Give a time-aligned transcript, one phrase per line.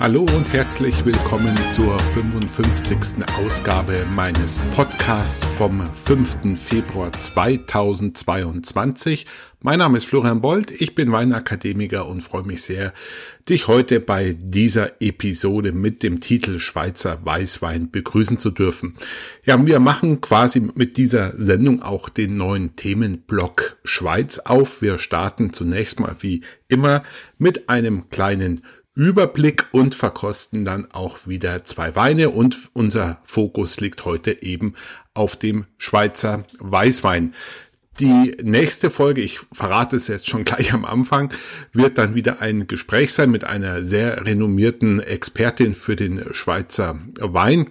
[0.00, 3.22] Hallo und herzlich willkommen zur 55.
[3.36, 6.58] Ausgabe meines Podcasts vom 5.
[6.58, 9.26] Februar 2022.
[9.60, 12.94] Mein Name ist Florian Bold, ich bin Weinakademiker und freue mich sehr,
[13.46, 18.96] dich heute bei dieser Episode mit dem Titel Schweizer Weißwein begrüßen zu dürfen.
[19.44, 24.80] Ja, wir machen quasi mit dieser Sendung auch den neuen Themenblock Schweiz auf.
[24.80, 27.02] Wir starten zunächst mal wie immer
[27.36, 28.62] mit einem kleinen
[28.94, 34.74] Überblick und verkosten dann auch wieder zwei Weine und unser Fokus liegt heute eben
[35.14, 37.34] auf dem Schweizer Weißwein.
[38.00, 41.32] Die nächste Folge, ich verrate es jetzt schon gleich am Anfang,
[41.72, 47.70] wird dann wieder ein Gespräch sein mit einer sehr renommierten Expertin für den Schweizer Wein.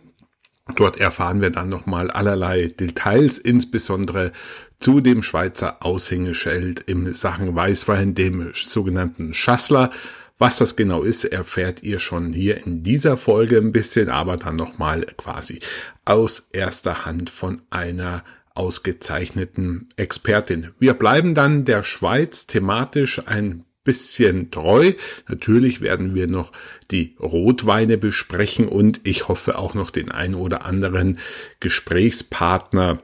[0.76, 4.32] Dort erfahren wir dann nochmal allerlei Details, insbesondere
[4.80, 9.90] zu dem Schweizer Aushängeschild im Sachen Weißwein, dem sogenannten Schassler.
[10.40, 14.56] Was das genau ist, erfährt ihr schon hier in dieser Folge ein bisschen, aber dann
[14.56, 15.60] nochmal quasi
[16.06, 18.24] aus erster Hand von einer
[18.56, 20.70] ausgezeichneten Expertin.
[20.80, 24.94] Wir bleiben dann der Schweiz thematisch ein bisschen treu.
[25.28, 26.54] Natürlich werden wir noch
[26.90, 31.20] die Rotweine besprechen und ich hoffe auch noch den ein oder anderen
[31.60, 33.02] Gesprächspartner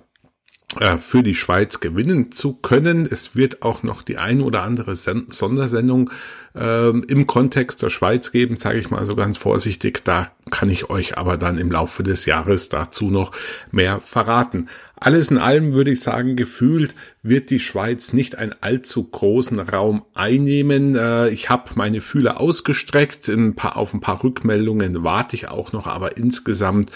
[1.00, 3.08] für die Schweiz gewinnen zu können.
[3.10, 6.12] Es wird auch noch die ein oder andere Sen Sondersendung
[6.56, 10.04] äh, im Kontext der Schweiz geben, sage ich mal so ganz vorsichtig.
[10.04, 13.32] Da kann ich euch aber dann im Laufe des Jahres dazu noch
[13.72, 14.68] mehr verraten.
[14.98, 20.06] Alles in allem würde ich sagen, gefühlt wird die Schweiz nicht einen allzu großen Raum
[20.14, 20.96] einnehmen.
[20.96, 25.74] Äh, ich habe meine Fühler ausgestreckt, ein paar, auf ein paar Rückmeldungen warte ich auch
[25.74, 26.92] noch, aber insgesamt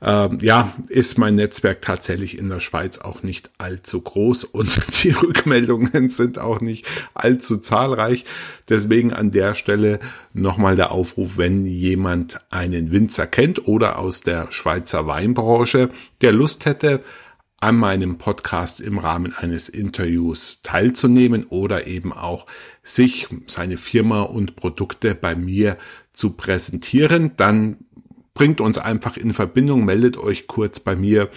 [0.00, 5.10] äh, ja, ist mein Netzwerk tatsächlich in der Schweiz auch nicht allzu groß und die
[5.10, 8.24] Rückmeldungen sind auch nicht allzu zahlreich.
[8.68, 9.98] Deswegen an der Stelle
[10.32, 15.90] nochmal der Aufruf, wenn jemand einen Winzer kennt oder aus der Schweizer Weinbranche,
[16.20, 17.02] der Lust hätte,
[17.60, 22.46] an meinem Podcast im Rahmen eines Interviews teilzunehmen oder eben auch
[22.82, 25.76] sich, seine Firma und Produkte bei mir
[26.12, 27.76] zu präsentieren, dann
[28.32, 31.28] bringt uns einfach in Verbindung, meldet euch kurz bei mir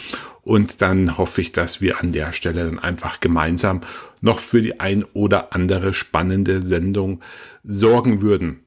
[0.44, 3.81] und dann hoffe ich, dass wir an der Stelle dann einfach gemeinsam
[4.22, 7.22] noch für die ein oder andere spannende Sendung
[7.63, 8.62] sorgen würden.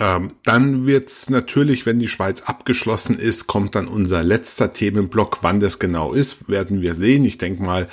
[0.00, 5.38] Ähm, dann wird's natürlich, wenn die Schweiz abgeschlossen ist, kommt dann unser letzter Themenblock.
[5.42, 7.24] Wann das genau ist, werden wir sehen.
[7.24, 7.88] Ich denke mal,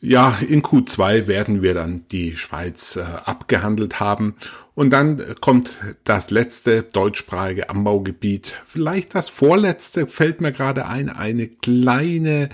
[0.00, 4.34] ja, in Q2 werden wir dann die Schweiz äh, abgehandelt haben.
[4.74, 8.60] Und dann kommt das letzte deutschsprachige Anbaugebiet.
[8.64, 11.08] Vielleicht das vorletzte fällt mir gerade ein.
[11.08, 12.48] Eine kleine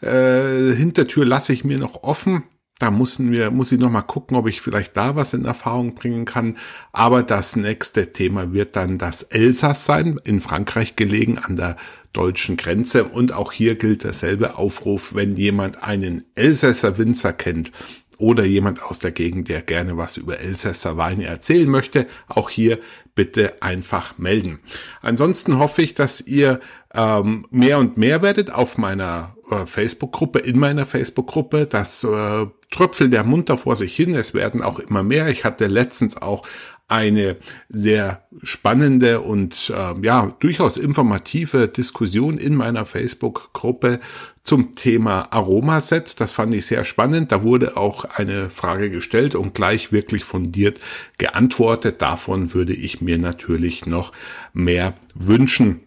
[0.00, 2.44] äh, Hintertür lasse ich mir noch offen.
[2.80, 5.94] Da müssen wir, muss ich noch mal gucken, ob ich vielleicht da was in Erfahrung
[5.94, 6.56] bringen kann.
[6.92, 11.76] Aber das nächste Thema wird dann das Elsass sein, in Frankreich gelegen an der
[12.14, 13.04] deutschen Grenze.
[13.04, 17.70] Und auch hier gilt derselbe Aufruf, wenn jemand einen Elsässer Winzer kennt
[18.16, 22.78] oder jemand aus der Gegend, der gerne was über Elsässer Weine erzählen möchte, auch hier
[23.14, 24.60] bitte einfach melden.
[25.02, 26.60] Ansonsten hoffe ich, dass ihr
[26.94, 31.66] ähm, mehr und mehr werdet auf meiner äh, Facebook-Gruppe, in meiner Facebook-Gruppe.
[31.66, 34.14] Das äh, tröpfelt der munter vor sich hin.
[34.14, 35.28] Es werden auch immer mehr.
[35.28, 36.46] Ich hatte letztens auch
[36.90, 37.36] eine
[37.68, 44.00] sehr spannende und äh, ja durchaus informative Diskussion in meiner Facebook-Gruppe
[44.42, 46.20] zum Thema Aromaset.
[46.20, 47.30] Das fand ich sehr spannend.
[47.30, 50.80] Da wurde auch eine Frage gestellt und gleich wirklich fundiert
[51.18, 52.02] geantwortet.
[52.02, 54.12] Davon würde ich mir natürlich noch
[54.52, 55.82] mehr wünschen.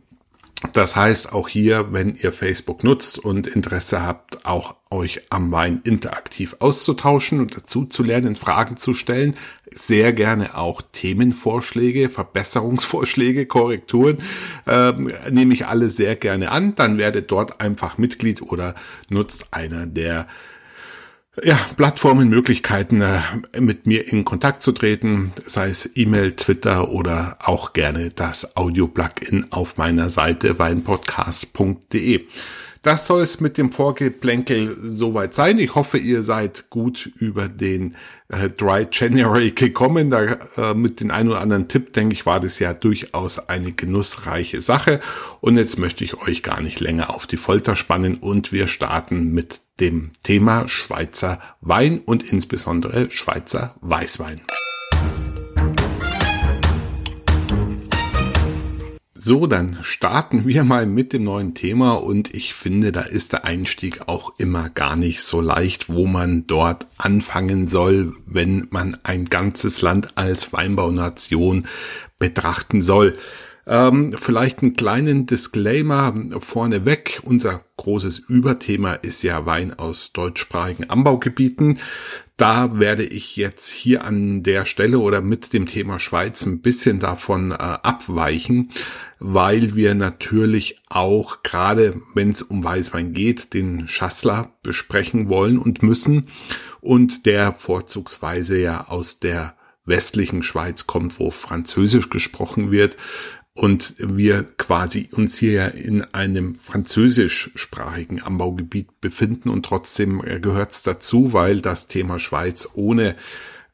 [0.72, 5.81] Das heißt, auch hier, wenn ihr Facebook nutzt und Interesse habt, auch euch am Wein
[5.84, 9.35] interaktiv auszutauschen und dazu zu lernen, Fragen zu stellen,
[9.72, 14.19] sehr gerne auch Themenvorschläge, Verbesserungsvorschläge, Korrekturen,
[14.66, 16.75] ähm, nehme ich alle sehr gerne an.
[16.75, 18.75] Dann werdet dort einfach Mitglied oder
[19.09, 20.28] nutzt einer der
[21.42, 23.22] ja, Plattformen, Möglichkeiten, äh,
[23.59, 29.47] mit mir in Kontakt zu treten, sei es E-Mail, Twitter oder auch gerne das Audio-Plugin
[29.52, 32.28] auf meiner Seite weinpodcast.de.
[32.84, 35.58] Das soll es mit dem Vorgeplänkel soweit sein.
[35.58, 37.96] Ich hoffe, ihr seid gut über den
[38.28, 40.09] äh, Dry January gekommen.
[40.09, 43.72] Da, äh, mit den ein oder anderen Tipp, denke ich, war das ja durchaus eine
[43.72, 45.00] genussreiche Sache.
[45.40, 49.32] Und jetzt möchte ich euch gar nicht länger auf die Folter spannen und wir starten
[49.32, 54.41] mit dem Thema Schweizer Wein und insbesondere Schweizer Weißwein.
[59.25, 63.46] So, dann starten wir mal mit dem neuen Thema und ich finde, da ist der
[63.46, 69.23] Einstieg auch immer gar nicht so leicht, wo man dort anfangen soll, wenn man ein
[69.23, 71.67] ganzes Land als Weinbaunation
[72.20, 73.17] betrachten soll.
[73.66, 77.22] Ähm, vielleicht einen kleinen Disclaimer vorneweg.
[77.24, 81.80] Unser großes Überthema ist ja Wein aus deutschsprachigen Anbaugebieten.
[82.36, 87.00] Da werde ich jetzt hier an der Stelle oder mit dem Thema Schweiz ein bisschen
[87.00, 88.72] davon äh, abweichen,
[89.20, 95.84] weil wir natürlich auch gerade, wenn es um Weißwein geht, den Schassler besprechen wollen und
[95.84, 96.28] müssen
[96.82, 99.56] und der vorzugsweise ja aus der
[99.86, 102.98] westlichen Schweiz kommt, wo Französisch gesprochen wird
[103.55, 110.72] und wir quasi uns hier ja in einem französischsprachigen Anbaugebiet befinden und trotzdem äh, gehört
[110.72, 113.16] es dazu, weil das Thema Schweiz ohne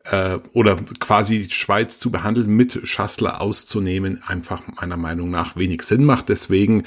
[0.03, 6.03] äh, oder quasi Schweiz zu behandeln mit Schassler auszunehmen einfach meiner Meinung nach wenig Sinn
[6.03, 6.27] macht.
[6.27, 6.83] Deswegen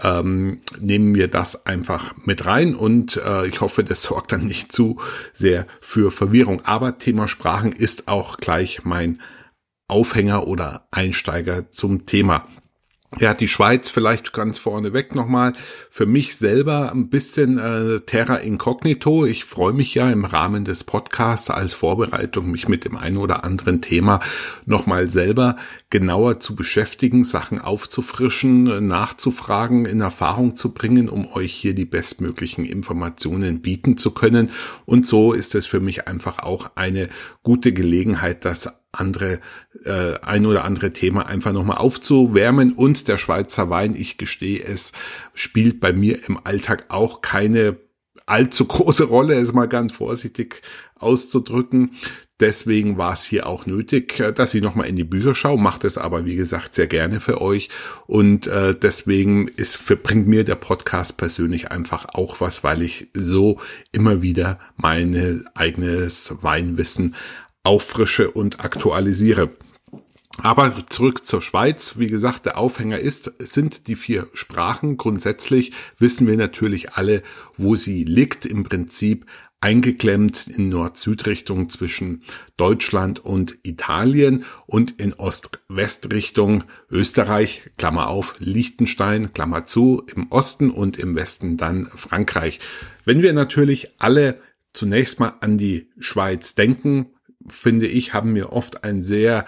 [0.00, 4.70] ähm, nehmen wir das einfach mit rein und äh, ich hoffe, das sorgt dann nicht
[4.70, 5.00] zu
[5.32, 6.64] sehr für Verwirrung.
[6.64, 9.20] Aber Thema Sprachen ist auch gleich mein
[9.88, 12.46] Aufhänger oder Einsteiger zum Thema.
[13.18, 15.54] Ja, die Schweiz vielleicht ganz vorneweg nochmal.
[15.90, 19.24] Für mich selber ein bisschen äh, Terra Incognito.
[19.24, 23.42] Ich freue mich ja im Rahmen des Podcasts als Vorbereitung, mich mit dem einen oder
[23.42, 24.20] anderen Thema
[24.66, 25.56] nochmal selber
[25.88, 32.66] genauer zu beschäftigen, Sachen aufzufrischen, nachzufragen, in Erfahrung zu bringen, um euch hier die bestmöglichen
[32.66, 34.50] Informationen bieten zu können.
[34.84, 37.08] Und so ist es für mich einfach auch eine
[37.42, 38.68] gute Gelegenheit, das
[39.00, 39.40] andere,
[39.84, 42.72] äh, ein oder andere Thema einfach nochmal aufzuwärmen.
[42.72, 44.92] Und der Schweizer Wein, ich gestehe es,
[45.34, 47.76] spielt bei mir im Alltag auch keine
[48.26, 50.62] allzu große Rolle, es mal ganz vorsichtig
[50.96, 51.92] auszudrücken.
[52.38, 55.96] Deswegen war es hier auch nötig, dass ich nochmal in die Bücher schaue, macht es
[55.96, 57.70] aber, wie gesagt, sehr gerne für euch.
[58.06, 63.58] Und äh, deswegen ist, bringt mir der Podcast persönlich einfach auch was, weil ich so
[63.90, 67.14] immer wieder meine eigenes Weinwissen
[67.66, 69.50] auffrische und aktualisiere.
[70.38, 71.94] Aber zurück zur Schweiz.
[71.96, 74.96] Wie gesagt, der Aufhänger ist, sind die vier Sprachen.
[74.96, 77.22] Grundsätzlich wissen wir natürlich alle,
[77.56, 78.46] wo sie liegt.
[78.46, 79.26] Im Prinzip
[79.60, 82.22] eingeklemmt in Nord-Süd-Richtung zwischen
[82.56, 90.98] Deutschland und Italien und in Ost-West-Richtung Österreich, Klammer auf, Liechtenstein, Klammer zu, im Osten und
[90.98, 92.60] im Westen dann Frankreich.
[93.04, 94.40] Wenn wir natürlich alle
[94.72, 97.06] zunächst mal an die Schweiz denken,
[97.48, 99.44] finde ich, haben wir oft ein sehr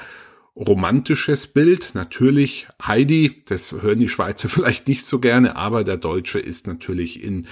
[0.57, 1.93] romantisches Bild.
[1.95, 7.23] Natürlich Heidi, das hören die Schweizer vielleicht nicht so gerne, aber der Deutsche ist natürlich
[7.23, 7.47] in,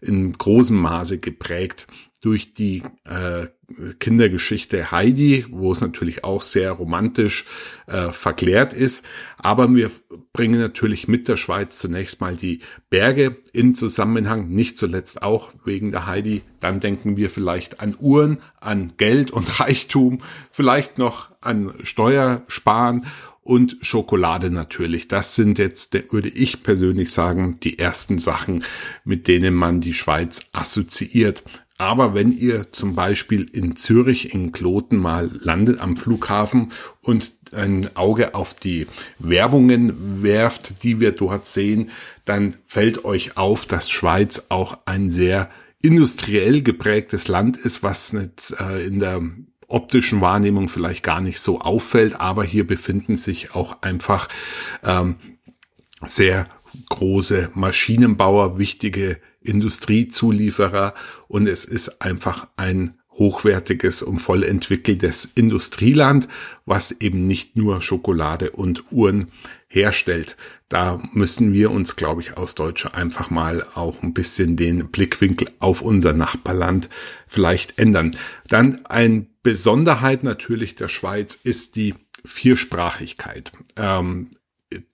[0.00, 1.86] in großem Maße geprägt
[2.20, 3.46] durch die äh,
[4.00, 7.44] Kindergeschichte Heidi, wo es natürlich auch sehr romantisch
[7.86, 9.04] äh, verklärt ist.
[9.36, 9.90] Aber wir
[10.32, 12.60] bringen natürlich mit der Schweiz zunächst mal die
[12.90, 16.42] Berge in Zusammenhang, nicht zuletzt auch wegen der Heidi.
[16.60, 23.06] Dann denken wir vielleicht an Uhren, an Geld und Reichtum, vielleicht noch an Steuersparen
[23.42, 25.08] und Schokolade natürlich.
[25.08, 28.64] Das sind jetzt, würde ich persönlich sagen, die ersten Sachen,
[29.04, 31.42] mit denen man die Schweiz assoziiert.
[31.78, 36.72] Aber wenn ihr zum Beispiel in Zürich in Kloten mal landet am Flughafen
[37.02, 38.88] und ein Auge auf die
[39.20, 41.90] Werbungen werft, die wir dort sehen,
[42.24, 48.84] dann fällt euch auf, dass Schweiz auch ein sehr industriell geprägtes Land ist, was äh,
[48.84, 49.22] in der
[49.68, 54.28] optischen Wahrnehmung vielleicht gar nicht so auffällt, aber hier befinden sich auch einfach
[54.82, 55.16] ähm,
[56.04, 56.46] sehr
[56.88, 60.94] große Maschinenbauer, wichtige Industriezulieferer
[61.28, 66.28] und es ist einfach ein hochwertiges und voll entwickeltes Industrieland,
[66.64, 69.26] was eben nicht nur Schokolade und Uhren
[69.66, 70.36] herstellt.
[70.68, 75.50] Da müssen wir uns, glaube ich, aus Deutsche einfach mal auch ein bisschen den Blickwinkel
[75.58, 76.88] auf unser Nachbarland
[77.26, 78.16] vielleicht ändern.
[78.48, 83.52] Dann eine Besonderheit natürlich der Schweiz ist die Viersprachigkeit.
[83.76, 84.30] Ähm,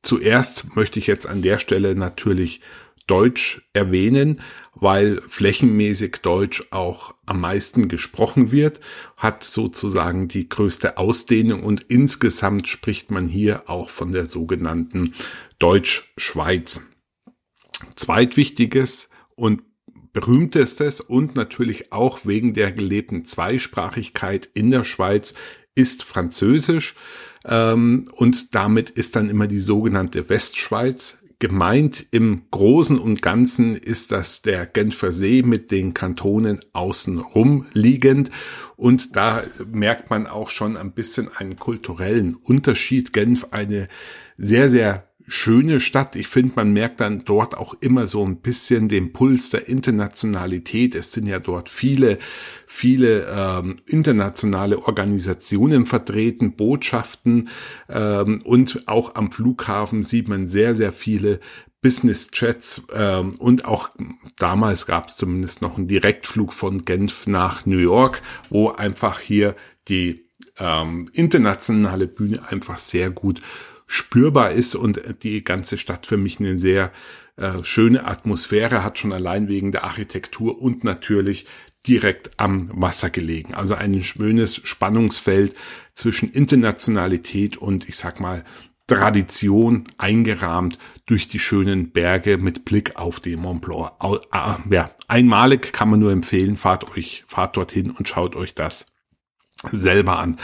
[0.02, 2.60] zuerst möchte ich jetzt an der Stelle natürlich
[3.06, 4.40] Deutsch erwähnen,
[4.74, 8.80] weil flächenmäßig Deutsch auch am meisten gesprochen wird,
[9.16, 15.14] hat sozusagen die größte Ausdehnung und insgesamt spricht man hier auch von der sogenannten
[15.58, 16.82] Deutsch-Schweiz.
[17.96, 19.62] Zweitwichtiges und
[20.12, 25.34] berühmtestes und natürlich auch wegen der gelebten Zweisprachigkeit in der Schweiz
[25.74, 26.94] ist Französisch
[27.44, 34.12] ähm, und damit ist dann immer die sogenannte Westschweiz Gemeint im Großen und Ganzen ist
[34.12, 38.30] das der Genfer See mit den Kantonen außenrum liegend.
[38.76, 43.12] Und da merkt man auch schon ein bisschen einen kulturellen Unterschied.
[43.12, 43.88] Genf eine
[44.36, 46.16] sehr, sehr schöne Stadt.
[46.16, 50.94] Ich finde, man merkt dann dort auch immer so ein bisschen den Puls der Internationalität.
[50.94, 52.18] Es sind ja dort viele,
[52.66, 57.48] viele ähm, internationale Organisationen vertreten, Botschaften
[57.88, 61.40] ähm, und auch am Flughafen sieht man sehr, sehr viele
[61.80, 63.90] Business Chats ähm, und auch
[64.38, 69.54] damals gab es zumindest noch einen Direktflug von Genf nach New York, wo einfach hier
[69.88, 70.24] die
[70.58, 73.42] ähm, internationale Bühne einfach sehr gut
[73.86, 76.92] spürbar ist und die ganze Stadt für mich eine sehr
[77.36, 81.46] äh, schöne Atmosphäre hat, schon allein wegen der Architektur und natürlich
[81.86, 83.54] direkt am Wasser gelegen.
[83.54, 85.54] Also ein schönes Spannungsfeld
[85.92, 88.44] zwischen Internationalität und ich sag mal
[88.86, 93.92] Tradition eingerahmt durch die schönen Berge mit Blick auf den Mont Blanc.
[94.70, 98.86] Ja, einmalig kann man nur empfehlen, fahrt euch, fahrt dorthin und schaut euch das
[99.66, 100.38] selber an.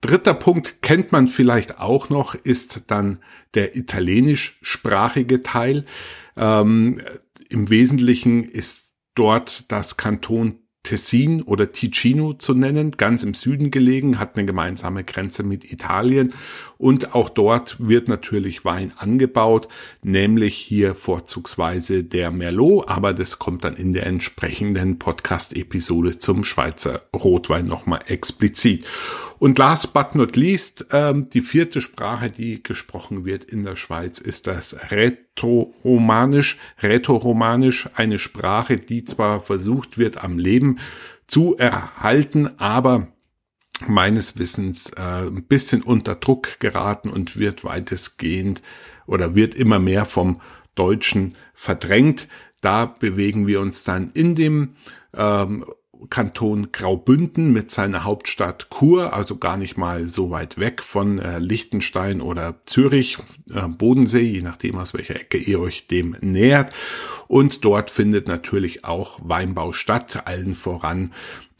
[0.00, 3.18] Dritter Punkt kennt man vielleicht auch noch, ist dann
[3.54, 5.84] der italienischsprachige Teil.
[6.36, 7.00] Ähm,
[7.48, 14.18] Im Wesentlichen ist dort das Kanton Tessin oder Ticino zu nennen, ganz im Süden gelegen,
[14.18, 16.32] hat eine gemeinsame Grenze mit Italien
[16.78, 19.68] und auch dort wird natürlich Wein angebaut,
[20.02, 27.02] nämlich hier vorzugsweise der Merlot, aber das kommt dann in der entsprechenden Podcast-Episode zum Schweizer
[27.14, 28.86] Rotwein nochmal explizit.
[29.38, 34.18] Und last but not least, ähm, die vierte Sprache, die gesprochen wird in der Schweiz,
[34.18, 36.58] ist das Rätoromanisch.
[36.82, 40.78] Rätoromanisch, eine Sprache, die zwar versucht wird, am Leben
[41.26, 43.08] zu erhalten, aber
[43.86, 48.62] meines Wissens äh, ein bisschen unter Druck geraten und wird weitestgehend
[49.06, 50.40] oder wird immer mehr vom
[50.74, 52.26] Deutschen verdrängt.
[52.60, 54.74] Da bewegen wir uns dann in dem
[55.14, 55.64] ähm,
[56.10, 61.38] Kanton Graubünden mit seiner Hauptstadt Chur, also gar nicht mal so weit weg von äh,
[61.38, 63.18] Liechtenstein oder Zürich,
[63.52, 66.72] äh, Bodensee, je nachdem aus welcher Ecke ihr euch dem nähert.
[67.26, 71.10] Und dort findet natürlich auch Weinbau statt, allen voran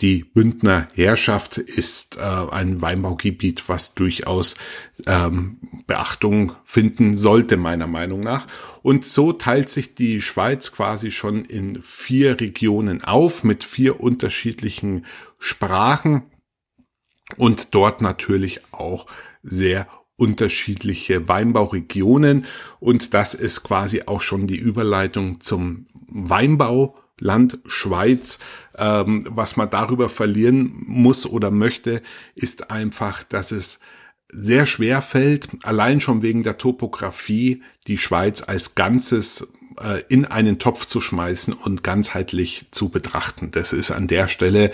[0.00, 4.54] die Bündner Herrschaft ist äh, ein Weinbaugebiet, was durchaus
[5.06, 8.46] ähm, Beachtung finden sollte, meiner Meinung nach.
[8.88, 15.04] Und so teilt sich die Schweiz quasi schon in vier Regionen auf mit vier unterschiedlichen
[15.38, 16.22] Sprachen
[17.36, 19.04] und dort natürlich auch
[19.42, 22.46] sehr unterschiedliche Weinbauregionen.
[22.80, 28.38] Und das ist quasi auch schon die Überleitung zum Weinbau Land Schweiz.
[28.74, 32.00] Ähm, was man darüber verlieren muss oder möchte,
[32.34, 33.80] ist einfach, dass es
[34.30, 39.48] sehr schwer fällt, allein schon wegen der Topografie, die Schweiz als Ganzes
[39.80, 43.50] äh, in einen Topf zu schmeißen und ganzheitlich zu betrachten.
[43.52, 44.70] Das ist an der Stelle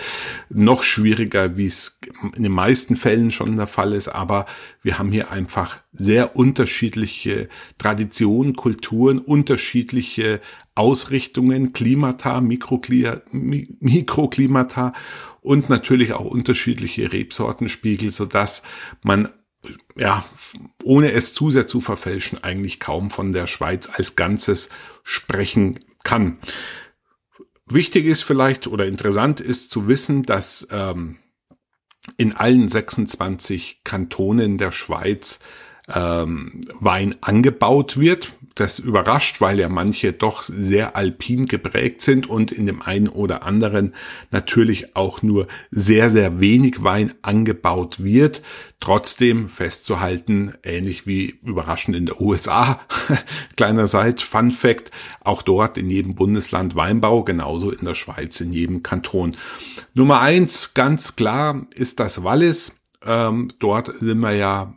[0.49, 2.01] noch schwieriger, wie es
[2.35, 4.47] in den meisten Fällen schon der Fall ist, aber
[4.83, 10.41] wir haben hier einfach sehr unterschiedliche Traditionen, Kulturen, unterschiedliche
[10.75, 14.93] Ausrichtungen, Klimata, Mikroklimata
[15.41, 18.65] und natürlich auch unterschiedliche Rebsortenspiegel, so dass
[19.03, 19.29] man
[19.97, 20.25] ja,
[20.83, 24.69] ohne es zu sehr zu verfälschen, eigentlich kaum von der Schweiz als Ganzes
[25.03, 26.39] sprechen kann.
[27.67, 31.17] Wichtig ist vielleicht oder interessant ist zu wissen, dass ähm,
[32.17, 35.41] in allen 26 Kantonen der Schweiz
[35.93, 38.37] ähm, Wein angebaut wird.
[38.55, 43.43] Das überrascht, weil ja manche doch sehr alpin geprägt sind und in dem einen oder
[43.43, 43.95] anderen
[44.31, 48.43] natürlich auch nur sehr, sehr wenig Wein angebaut wird.
[48.79, 52.79] Trotzdem festzuhalten, ähnlich wie überraschend in der USA,
[53.57, 58.53] kleiner Seite, Fun Fact, auch dort in jedem Bundesland Weinbau, genauso in der Schweiz, in
[58.53, 59.37] jedem Kanton.
[59.95, 62.77] Nummer eins, ganz klar, ist das Wallis.
[63.05, 64.75] Ähm, dort sind wir ja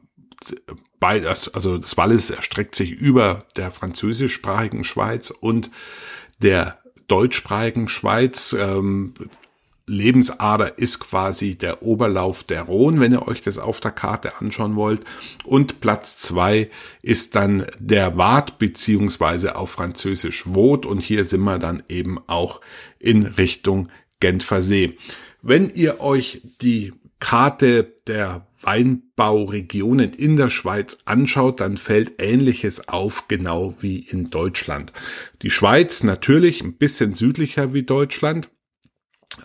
[1.00, 5.70] beides, also das Wallis erstreckt sich über der französischsprachigen Schweiz und
[6.42, 8.56] der deutschsprachigen Schweiz.
[8.58, 9.14] Ähm,
[9.90, 14.76] Lebensader ist quasi der Oberlauf der Rhone, wenn ihr euch das auf der Karte anschauen
[14.76, 15.02] wollt.
[15.46, 16.70] Und Platz zwei
[17.02, 20.86] ist dann der Wart, beziehungsweise auf Französisch Wot.
[20.86, 22.60] Und hier sind wir dann eben auch
[23.00, 23.88] in Richtung
[24.20, 24.98] Genfer See.
[25.42, 33.28] Wenn ihr euch die Karte der Weinbauregionen in der Schweiz anschaut, dann fällt Ähnliches auf,
[33.28, 34.94] genau wie in Deutschland.
[35.42, 38.50] Die Schweiz natürlich ein bisschen südlicher wie Deutschland,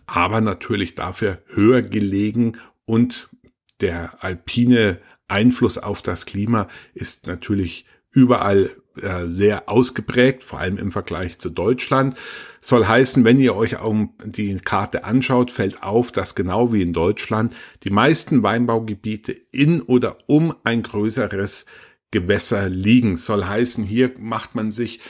[0.07, 3.29] aber natürlich dafür höher gelegen und
[3.81, 10.93] der alpine Einfluss auf das Klima ist natürlich überall äh, sehr ausgeprägt, vor allem im
[10.93, 12.17] Vergleich zu Deutschland.
[12.61, 13.77] Soll heißen, wenn ihr euch
[14.25, 20.19] die Karte anschaut, fällt auf, dass genau wie in Deutschland die meisten Weinbaugebiete in oder
[20.27, 21.67] um ein größeres
[22.11, 23.17] Gewässer liegen.
[23.17, 25.01] Soll heißen, hier macht man sich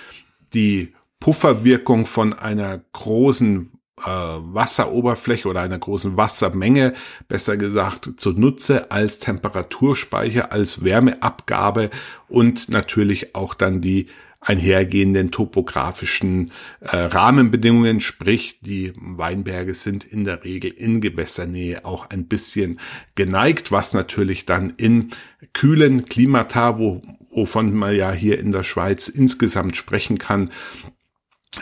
[0.55, 3.73] die Pufferwirkung von einer großen
[4.05, 6.95] äh, Wasseroberfläche oder einer großen Wassermenge,
[7.29, 11.91] besser gesagt, zunutze als Temperaturspeicher, als Wärmeabgabe
[12.29, 14.07] und natürlich auch dann die
[14.43, 22.27] einhergehenden topografischen äh, Rahmenbedingungen, sprich die Weinberge sind in der Regel in Gewässernähe auch ein
[22.27, 22.81] bisschen
[23.15, 25.11] geneigt, was natürlich dann in
[25.53, 30.51] kühlen Klimata, wo, wovon man ja hier in der Schweiz insgesamt sprechen kann,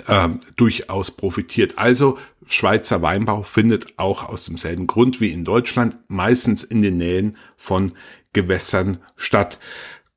[0.06, 1.76] äh, durchaus profitiert.
[1.76, 7.36] Also Schweizer Weinbau findet auch aus demselben Grund wie in Deutschland meistens in den Nähen
[7.56, 7.92] von
[8.32, 9.58] Gewässern statt.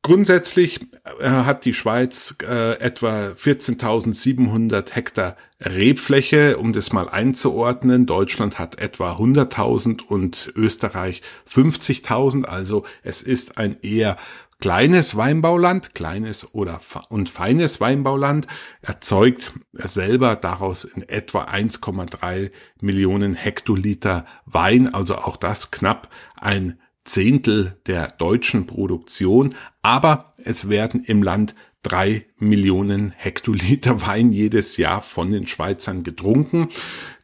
[0.06, 0.82] Grundsätzlich
[1.20, 8.06] äh, hat die Schweiz äh, etwa 14.700 Hektar Rebfläche, um das mal einzuordnen.
[8.06, 12.44] Deutschland hat etwa 100.000 und Österreich 50.000.
[12.44, 14.18] Also es ist ein eher
[14.60, 16.80] kleines Weinbauland, kleines oder
[17.10, 18.48] und feines Weinbauland,
[18.82, 27.78] erzeugt selber daraus in etwa 1,3 Millionen Hektoliter Wein, also auch das knapp ein Zehntel
[27.86, 35.32] der deutschen Produktion, aber es werden im Land drei Millionen Hektoliter Wein jedes Jahr von
[35.32, 36.70] den Schweizern getrunken.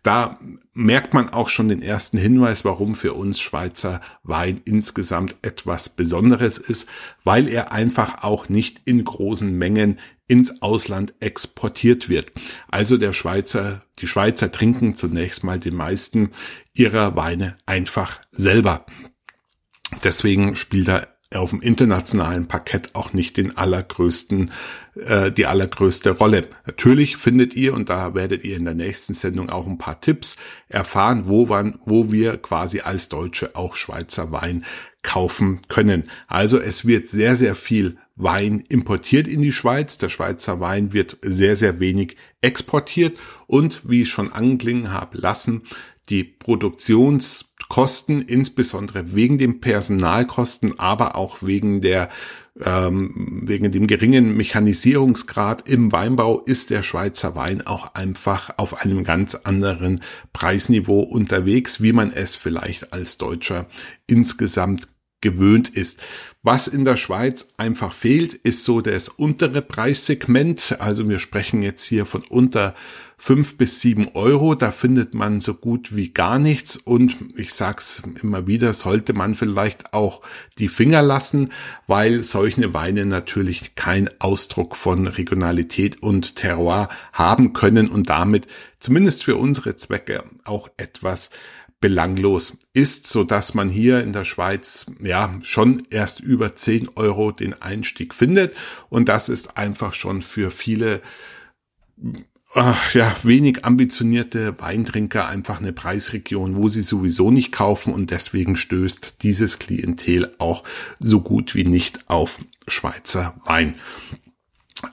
[0.02, 0.40] Da
[0.74, 6.58] merkt man auch schon den ersten Hinweis, warum für uns Schweizer Wein insgesamt etwas Besonderes
[6.58, 6.88] ist,
[7.24, 12.32] weil er einfach auch nicht in großen Mengen ins Ausland exportiert wird.
[12.70, 16.32] Also der Schweizer, die Schweizer trinken zunächst mal die meisten
[16.74, 18.86] ihrer Weine einfach selber.
[20.04, 24.52] Deswegen spielt er auf dem internationalen Parkett auch nicht den allergrößten,
[24.96, 26.48] äh, die allergrößte Rolle.
[26.66, 30.38] Natürlich findet ihr, und da werdet ihr in der nächsten Sendung auch ein paar Tipps
[30.70, 34.66] erfahren, wo, wann, wo wir quasi als Deutsche auch Schweizer Wein
[35.04, 36.04] kaufen können.
[36.28, 40.00] Also es wird sehr, sehr viel Wein importiert in die Schweiz.
[40.00, 43.20] Der Schweizer Wein wird sehr, sehr wenig exportiert.
[43.46, 45.62] Und wie ich schon anklingen habe lassen,
[46.10, 46.24] die
[47.70, 52.10] Produktionskosten, insbesondere wegen den Personalkosten, aber auch wegen der
[52.62, 59.04] ähm, wegen dem geringen Mechanisierungsgrad im Weinbau ist der Schweizer Wein auch einfach auf einem
[59.04, 60.02] ganz anderen
[60.34, 63.68] Preisniveau unterwegs, wie man es vielleicht als Deutscher
[64.08, 64.90] insgesamt
[65.22, 66.02] gewöhnt ist.
[66.42, 70.78] Was in der Schweiz einfach fehlt, ist so das untere Preissegment.
[70.80, 72.76] Also wir sprechen jetzt hier von unter
[73.18, 74.56] fünf bis sieben Euro.
[74.56, 76.78] Da findet man so gut wie gar nichts.
[76.78, 80.22] Und ich sag's immer wieder, sollte man vielleicht auch
[80.58, 81.52] die Finger lassen,
[81.88, 88.48] weil solche Weine natürlich kein Ausdruck von Regionalität und Terroir haben können und damit
[88.80, 91.32] zumindest für unsere Zwecke auch etwas
[91.82, 97.32] belanglos ist, so dass man hier in der Schweiz ja schon erst über 10 Euro
[97.32, 98.56] den Einstieg findet.
[98.90, 101.02] Und das ist einfach schon für viele
[102.54, 108.56] ach, ja, wenig ambitionierte Weintrinker einfach eine Preisregion, wo sie sowieso nicht kaufen und deswegen
[108.56, 110.64] stößt dieses Klientel auch
[111.00, 113.76] so gut wie nicht auf Schweizer Wein.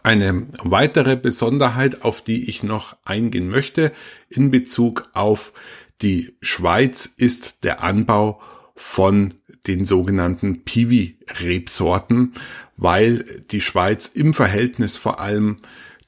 [0.03, 3.93] Eine weitere Besonderheit, auf die ich noch eingehen möchte
[4.29, 5.53] in Bezug auf
[6.03, 8.41] die Schweiz ist der Anbau
[8.75, 9.35] von
[9.67, 12.35] den sogenannten Piwi-Rebsorten,
[12.77, 15.59] weil die Schweiz im Verhältnis vor allem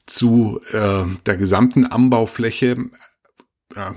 [0.05, 2.77] zu äh, der gesamten Anbaufläche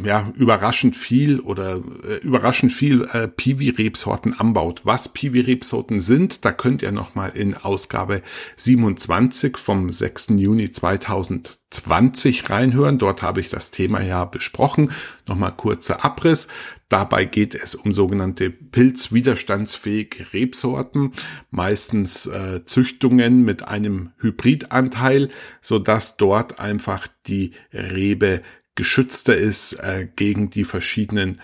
[0.05, 4.83] ja, überraschend viel oder äh, überraschend viel äh, Piwi-Rebsorten anbaut.
[4.85, 8.21] Was Piwi-Rebsorten sind, da könnt ihr nochmal in Ausgabe
[8.57, 10.35] 27 vom 6.
[10.37, 12.99] Juni 2020 reinhören.
[12.99, 14.93] Dort habe ich das Thema ja besprochen.
[15.27, 16.49] Nochmal kurzer Abriss.
[16.91, 21.15] Dabei geht es um sogenannte pilzwiderstandsfähige Rebsorten,
[21.51, 25.31] meistens äh, Züchtungen mit einem Hybridanteil,
[25.63, 28.43] so dass dort einfach die Rebe
[28.75, 31.41] geschützter ist äh, gegen die verschiedenen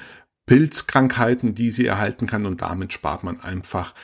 [0.46, 2.46] Pilzkrankheiten, die sie erhalten kann.
[2.46, 3.94] Und damit spart man einfach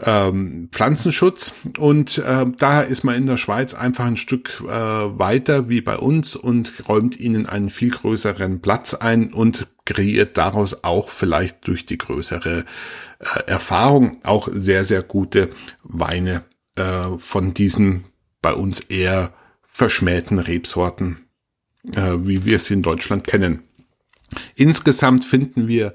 [0.00, 1.54] ähm, Pflanzenschutz.
[1.78, 5.96] Und äh, da ist man in der Schweiz einfach ein Stück äh, weiter wie bei
[5.96, 11.86] uns und räumt ihnen einen viel größeren Platz ein und kreiert daraus auch vielleicht durch
[11.86, 12.64] die größere
[13.18, 15.50] äh, Erfahrung auch sehr, sehr gute
[15.82, 16.44] Weine
[16.76, 18.04] äh, von diesen
[18.40, 21.28] bei uns eher verschmähten Rebsorten
[21.94, 23.62] äh, wie wir es in Deutschland kennen.
[24.54, 25.94] Insgesamt finden wir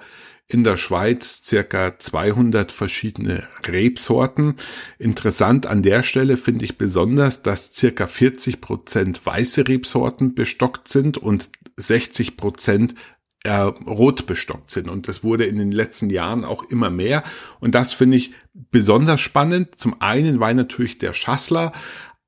[0.50, 4.56] in der Schweiz circa 200 verschiedene Rebsorten.
[4.98, 11.18] Interessant an der Stelle finde ich besonders, dass circa 40 Prozent weiße Rebsorten bestockt sind
[11.18, 12.96] und 60 Prozent
[13.44, 14.90] äh, rot bestockt sind.
[14.90, 17.24] Und das wurde in den letzten Jahren auch immer mehr.
[17.60, 18.32] Und das finde ich
[18.72, 19.80] besonders spannend.
[19.80, 21.74] Zum einen, weil natürlich der Schassler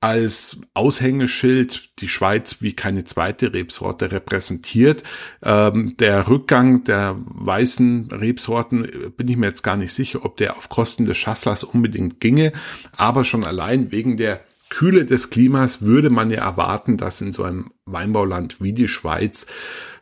[0.02, 5.04] als Aushängeschild die Schweiz wie keine zweite Rebsorte repräsentiert.
[5.44, 10.38] Ähm, der Rückgang der weißen Rebsorten äh, bin ich mir jetzt gar nicht sicher, ob
[10.38, 12.54] der auf Kosten des Schasslers unbedingt ginge,
[12.96, 17.44] aber schon allein wegen der Kühle des Klimas würde man ja erwarten, dass in so
[17.44, 19.48] einem Weinbauland wie die Schweiz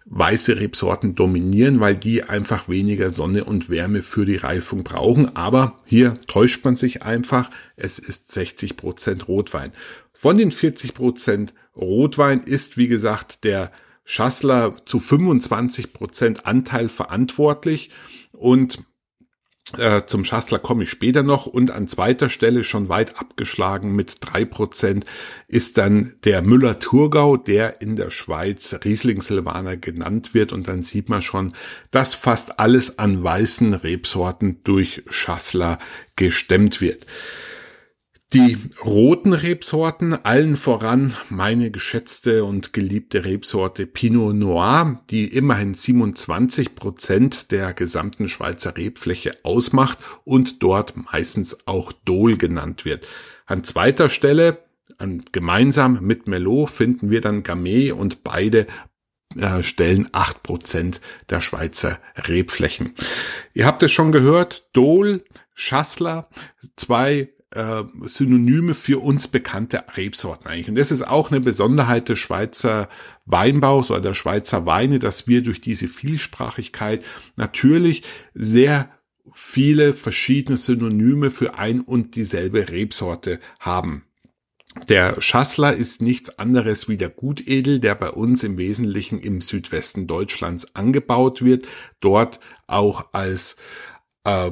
[0.10, 5.36] weiße Rebsorten dominieren, weil die einfach weniger Sonne und Wärme für die Reifung brauchen.
[5.36, 7.52] Aber hier täuscht man sich einfach.
[7.76, 9.72] Es ist 60 Prozent Rotwein.
[10.14, 13.72] Von den 40 Prozent Rotwein ist, wie gesagt, der
[14.04, 17.90] Schassler zu 25 Prozent Anteil verantwortlich
[18.32, 18.80] und
[19.78, 24.16] äh, zum Schassler komme ich später noch und an zweiter Stelle schon weit abgeschlagen mit
[24.22, 25.06] drei Prozent
[25.48, 31.10] ist dann der Müller-Thurgau, der in der Schweiz Riesling Silvaner genannt wird und dann sieht
[31.10, 31.54] man schon,
[31.92, 35.80] dass fast alles an weißen Rebsorten durch Schassler
[36.16, 37.06] gestemmt wird.
[38.34, 46.76] Die roten Rebsorten, allen voran meine geschätzte und geliebte Rebsorte Pinot Noir, die immerhin 27
[46.76, 53.08] Prozent der gesamten Schweizer Rebfläche ausmacht und dort meistens auch Dol genannt wird.
[53.46, 54.60] An zweiter Stelle,
[54.98, 58.68] an, gemeinsam mit Melot, finden wir dann Gamay und beide
[59.38, 62.94] äh, stellen acht Prozent der Schweizer Rebflächen.
[63.54, 66.28] Ihr habt es schon gehört, Dol, Schassler,
[66.76, 70.70] zwei äh, Synonyme für uns bekannte Rebsorten eigentlich.
[70.70, 72.88] Und das ist auch eine Besonderheit des Schweizer
[73.26, 77.04] Weinbaus oder der Schweizer Weine, dass wir durch diese Vielsprachigkeit
[77.36, 78.92] natürlich sehr
[79.34, 84.04] viele verschiedene Synonyme für ein und dieselbe Rebsorte haben.
[84.90, 90.06] Der Schassler ist nichts anderes wie der Gutedel, der bei uns im Wesentlichen im Südwesten
[90.06, 91.68] Deutschlands angebaut wird,
[92.00, 93.58] dort auch als
[94.24, 94.52] äh,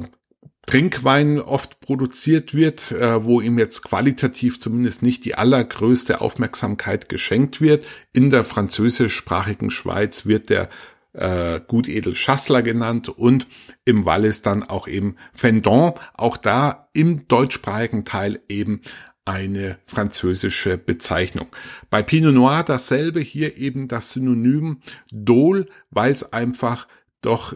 [0.66, 7.60] Trinkwein oft produziert wird, äh, wo ihm jetzt qualitativ zumindest nicht die allergrößte Aufmerksamkeit geschenkt
[7.60, 7.84] wird.
[8.12, 10.68] In der französischsprachigen Schweiz wird der
[11.12, 13.46] äh, Gutedel Schassler genannt und
[13.84, 18.82] im Wallis dann auch eben Fendon, auch da im deutschsprachigen Teil eben
[19.24, 21.48] eine französische Bezeichnung.
[21.90, 26.86] Bei Pinot Noir dasselbe, hier eben das Synonym Dol, weil es einfach
[27.26, 27.54] doch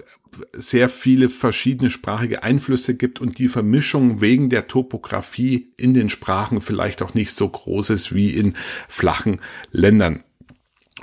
[0.53, 6.61] sehr viele verschiedene sprachige Einflüsse gibt und die Vermischung wegen der Topografie in den Sprachen
[6.61, 8.55] vielleicht auch nicht so groß ist wie in
[8.89, 10.25] flachen Ländern.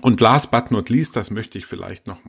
[0.01, 2.19] Und last but not least, das möchte ich vielleicht noch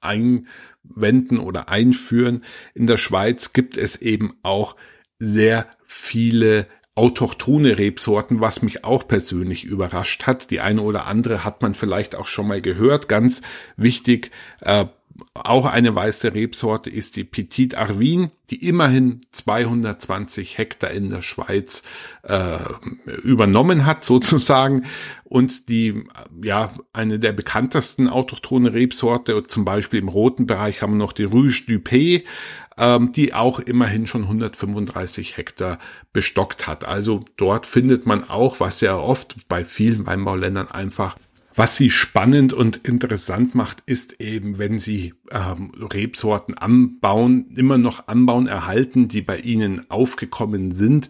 [0.00, 2.44] einwenden oder einführen.
[2.74, 4.76] In der Schweiz gibt es eben auch
[5.18, 10.50] sehr viele autochthone Rebsorten, was mich auch persönlich überrascht hat.
[10.50, 13.08] Die eine oder andere hat man vielleicht auch schon mal gehört.
[13.08, 13.42] Ganz
[13.76, 14.30] wichtig,
[14.60, 14.86] äh,
[15.34, 21.82] auch eine weiße Rebsorte ist die Petit Arvin, die immerhin 220 Hektar in der Schweiz
[22.22, 22.58] äh,
[23.22, 24.84] übernommen hat, sozusagen.
[25.24, 26.04] Und die,
[26.42, 31.24] ja, eine der bekanntesten autochthonen Rebsorte, zum Beispiel im roten Bereich haben wir noch die
[31.24, 32.22] Rouge du Pays,
[32.76, 35.78] ähm, die auch immerhin schon 135 Hektar
[36.12, 36.84] bestockt hat.
[36.84, 41.16] Also dort findet man auch, was sehr oft bei vielen Weinbauländern einfach
[41.54, 48.08] was sie spannend und interessant macht, ist eben, wenn sie ähm, Rebsorten anbauen, immer noch
[48.08, 51.08] anbauen, erhalten, die bei ihnen aufgekommen sind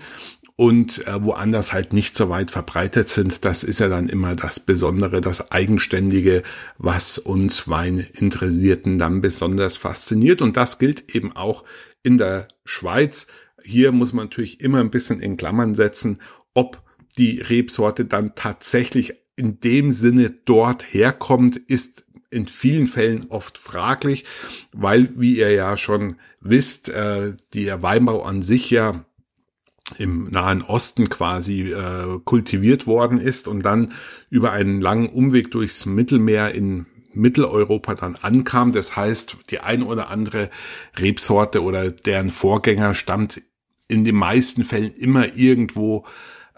[0.56, 3.44] und äh, woanders halt nicht so weit verbreitet sind.
[3.44, 6.42] Das ist ja dann immer das Besondere, das Eigenständige,
[6.78, 10.42] was uns Weininteressierten dann besonders fasziniert.
[10.42, 11.64] Und das gilt eben auch
[12.02, 13.26] in der Schweiz.
[13.64, 16.18] Hier muss man natürlich immer ein bisschen in Klammern setzen,
[16.52, 16.82] ob
[17.16, 24.24] die Rebsorte dann tatsächlich in dem Sinne dort herkommt, ist in vielen Fällen oft fraglich,
[24.72, 29.04] weil, wie ihr ja schon wisst, äh, der Weinbau an sich ja
[29.98, 33.92] im Nahen Osten quasi äh, kultiviert worden ist und dann
[34.30, 38.72] über einen langen Umweg durchs Mittelmeer in Mitteleuropa dann ankam.
[38.72, 40.50] Das heißt, die ein oder andere
[40.98, 43.42] Rebsorte oder deren Vorgänger stammt
[43.86, 46.06] in den meisten Fällen immer irgendwo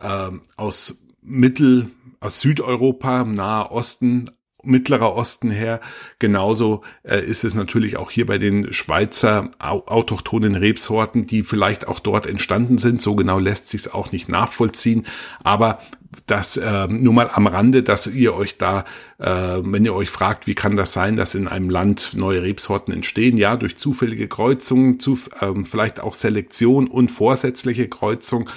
[0.00, 4.30] äh, aus Mittel, aus Südeuropa, Nahe Osten,
[4.66, 5.80] Mittlerer Osten her.
[6.18, 12.00] Genauso äh, ist es natürlich auch hier bei den Schweizer autochthonen Rebsorten, die vielleicht auch
[12.00, 13.00] dort entstanden sind.
[13.00, 15.06] So genau lässt sich es auch nicht nachvollziehen.
[15.42, 15.78] Aber
[16.26, 18.84] das äh, nur mal am Rande, dass ihr euch da,
[19.18, 22.92] äh, wenn ihr euch fragt, wie kann das sein, dass in einem Land neue Rebsorten
[22.92, 23.36] entstehen?
[23.36, 28.48] Ja, durch zufällige Kreuzungen, zu, ähm, vielleicht auch Selektion und vorsätzliche Kreuzung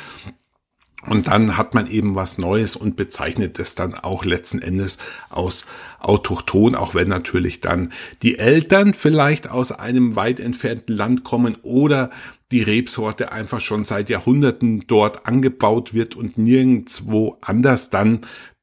[1.06, 4.98] Und dann hat man eben was Neues und bezeichnet es dann auch letzten Endes
[5.30, 5.66] aus
[6.00, 12.10] autochton, auch wenn natürlich dann die Eltern vielleicht aus einem weit entfernten Land kommen oder
[12.52, 18.22] die Rebsorte einfach schon seit Jahrhunderten dort angebaut wird und nirgendwo anders, dann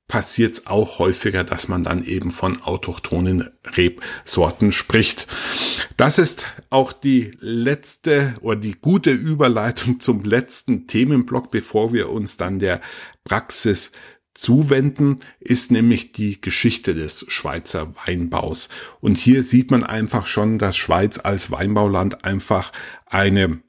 [0.08, 5.26] passiert es auch häufiger, dass man dann eben von autochthonen Rebsorten spricht.
[5.96, 12.36] Das ist auch die letzte oder die gute Überleitung zum letzten Themenblock, bevor wir uns
[12.36, 12.80] dann der
[13.24, 13.92] Praxis
[14.34, 18.68] zuwenden, ist nämlich die Geschichte des Schweizer Weinbaus.
[19.00, 22.70] Und hier sieht man einfach schon, dass Schweiz als Weinbauland einfach
[23.06, 23.60] eine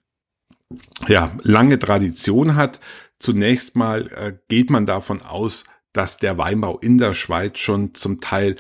[1.07, 2.79] ja, lange Tradition hat.
[3.17, 5.63] Zunächst mal äh, geht man davon aus,
[5.97, 8.55] dass der Weinbau in der Schweiz schon zum Teil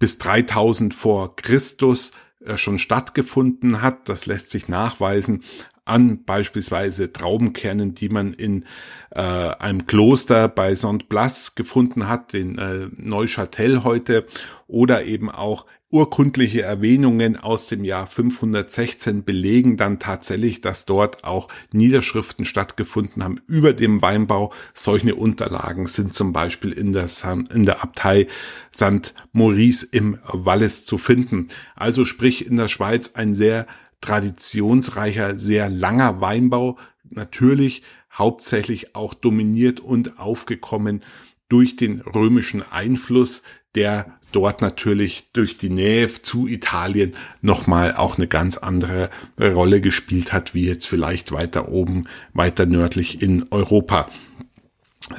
[0.00, 2.10] bis 3000 vor Christus
[2.44, 4.08] äh, schon stattgefunden hat.
[4.08, 5.44] Das lässt sich nachweisen
[5.84, 8.64] an beispielsweise Traubenkernen, die man in
[9.10, 14.26] äh, einem Kloster bei Saint-Blas gefunden hat, in äh, Neuchâtel heute,
[14.66, 21.48] oder eben auch urkundliche Erwähnungen aus dem Jahr 516 belegen dann tatsächlich, dass dort auch
[21.70, 24.52] Niederschriften stattgefunden haben über dem Weinbau.
[24.72, 27.08] Solche Unterlagen sind zum Beispiel in der,
[27.54, 28.26] in der Abtei
[28.74, 29.14] St.
[29.32, 31.48] Maurice im Wallis zu finden.
[31.76, 33.66] Also sprich in der Schweiz ein sehr
[34.00, 36.78] traditionsreicher, sehr langer Weinbau.
[37.10, 41.02] Natürlich hauptsächlich auch dominiert und aufgekommen
[41.50, 43.42] durch den römischen Einfluss,
[43.74, 50.32] der dort natürlich durch die Nähe zu Italien nochmal auch eine ganz andere Rolle gespielt
[50.32, 54.08] hat, wie jetzt vielleicht weiter oben, weiter nördlich in Europa.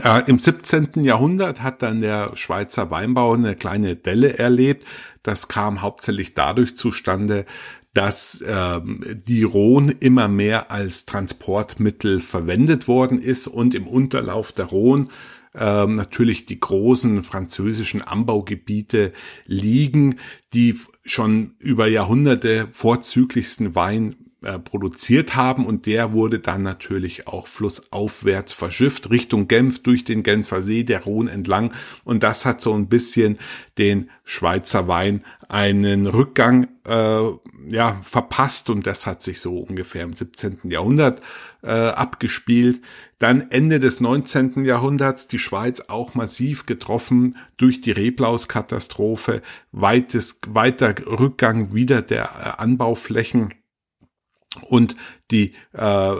[0.03, 1.03] Äh, Im 17.
[1.03, 4.85] Jahrhundert hat dann der Schweizer Weinbau eine kleine Delle erlebt.
[5.21, 7.45] Das kam hauptsächlich dadurch zustande,
[7.93, 14.65] dass ähm, die Rhone immer mehr als Transportmittel verwendet worden ist und im Unterlauf der
[14.65, 15.09] Rhone
[15.55, 19.13] ähm, natürlich die großen französischen Anbaugebiete
[19.45, 20.19] liegen,
[20.53, 27.47] die schon über Jahrhunderte vorzüglichsten Wein äh, produziert haben und der wurde dann natürlich auch
[27.47, 32.73] flussaufwärts verschifft Richtung Genf durch den Genfer See, der Rhone entlang und das hat so
[32.73, 33.37] ein bisschen
[33.77, 37.21] den Schweizer Wein einen Rückgang äh,
[37.69, 40.59] ja verpasst und das hat sich so ungefähr im 17.
[40.63, 41.21] Jahrhundert
[41.61, 42.81] äh, abgespielt.
[43.23, 44.65] Dann Ende des 19.
[44.65, 52.61] Jahrhunderts die Schweiz auch massiv getroffen durch die Reblauskatastrophe, weites, weiter Rückgang wieder der äh,
[52.61, 53.53] Anbauflächen
[54.63, 54.97] und
[55.31, 56.15] die äh,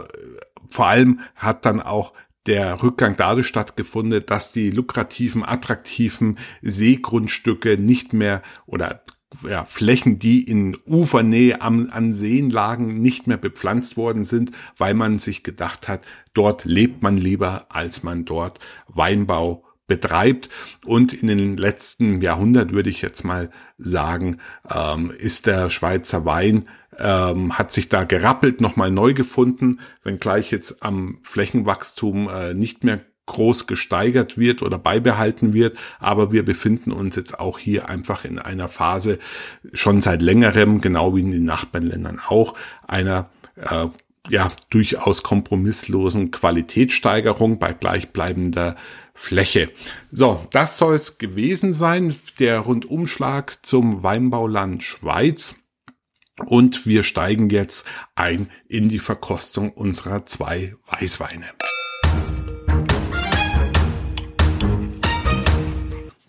[0.70, 2.14] vor allem hat dann auch
[2.46, 9.04] der Rückgang dadurch stattgefunden, dass die lukrativen, attraktiven Seegrundstücke nicht mehr oder
[9.48, 14.94] ja, Flächen, die in Ufernähe am, an Seen lagen, nicht mehr bepflanzt worden sind, weil
[14.94, 20.48] man sich gedacht hat, dort lebt man lieber, als man dort Weinbau betreibt.
[20.84, 24.38] Und in den letzten Jahrhundert würde ich jetzt mal sagen,
[24.72, 26.64] ähm, ist der Schweizer Wein
[26.98, 33.00] ähm, hat sich da gerappelt, nochmal neu gefunden, wenngleich jetzt am Flächenwachstum äh, nicht mehr
[33.26, 35.76] groß gesteigert wird oder beibehalten wird.
[35.98, 39.18] Aber wir befinden uns jetzt auch hier einfach in einer Phase
[39.72, 42.54] schon seit längerem, genau wie in den Nachbarländern auch,
[42.86, 43.86] einer äh,
[44.30, 48.76] ja durchaus kompromisslosen Qualitätssteigerung bei gleichbleibender
[49.14, 49.70] Fläche.
[50.10, 55.56] So, das soll es gewesen sein, der Rundumschlag zum Weinbauland Schweiz.
[56.46, 61.44] Und wir steigen jetzt ein in die Verkostung unserer zwei Weißweine.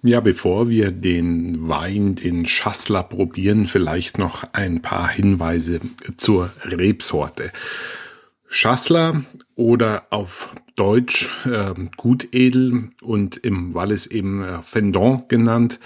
[0.08, 5.80] Ja, bevor wir den Wein, den Schassler probieren, vielleicht noch ein paar Hinweise
[6.16, 7.52] zur Rebsorte.
[8.48, 15.80] Schassler oder auf Deutsch äh, Gutedel und im Wallis eben äh, Fendant genannt,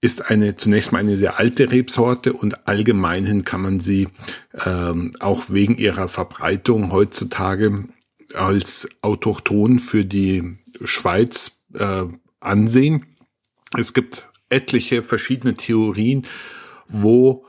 [0.00, 4.06] ist eine zunächst mal eine sehr alte Rebsorte und allgemeinhin kann man sie
[4.66, 7.88] ähm, auch wegen ihrer Verbreitung heutzutage
[8.34, 12.04] als autochton für die Schweiz äh,
[12.38, 13.04] ansehen.
[13.76, 16.26] Es gibt etliche verschiedene Theorien,
[16.86, 17.44] wo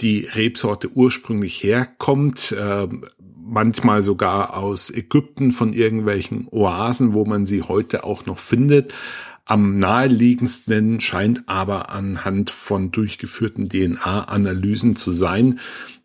[0.00, 2.88] die Rebsorte ursprünglich herkommt, äh,
[3.42, 8.94] manchmal sogar aus Ägypten von irgendwelchen Oasen, wo man sie heute auch noch findet.
[9.44, 15.58] Am naheliegendsten scheint aber anhand von durchgeführten DNA-Analysen zu sein,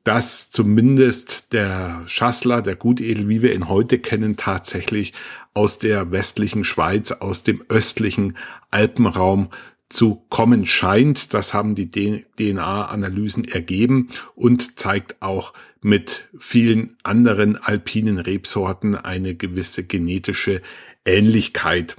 [0.04, 5.13] dass zumindest der Schassler, der Gutedel, wie wir ihn heute kennen, tatsächlich
[5.56, 8.38] aus der westlichen Schweiz, aus dem östlichen
[8.70, 9.50] Alpenraum
[9.89, 11.34] zu kommen scheint.
[11.34, 19.86] Das haben die DNA-Analysen ergeben und zeigt auch mit vielen anderen alpinen Rebsorten eine gewisse
[19.86, 20.62] genetische
[21.06, 21.96] Ähnlichkeit.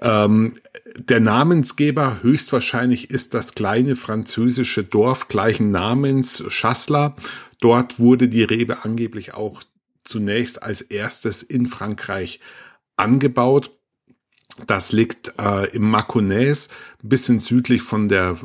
[0.00, 0.56] Ähm,
[0.96, 7.12] der Namensgeber höchstwahrscheinlich ist das kleine französische Dorf gleichen Namens, Chasselas.
[7.60, 9.62] Dort wurde die Rebe angeblich auch
[10.04, 12.40] zunächst als erstes in Frankreich
[12.96, 13.70] angebaut.
[14.66, 16.68] Das liegt äh, im Mâconnais,
[17.02, 18.36] ein bisschen südlich von der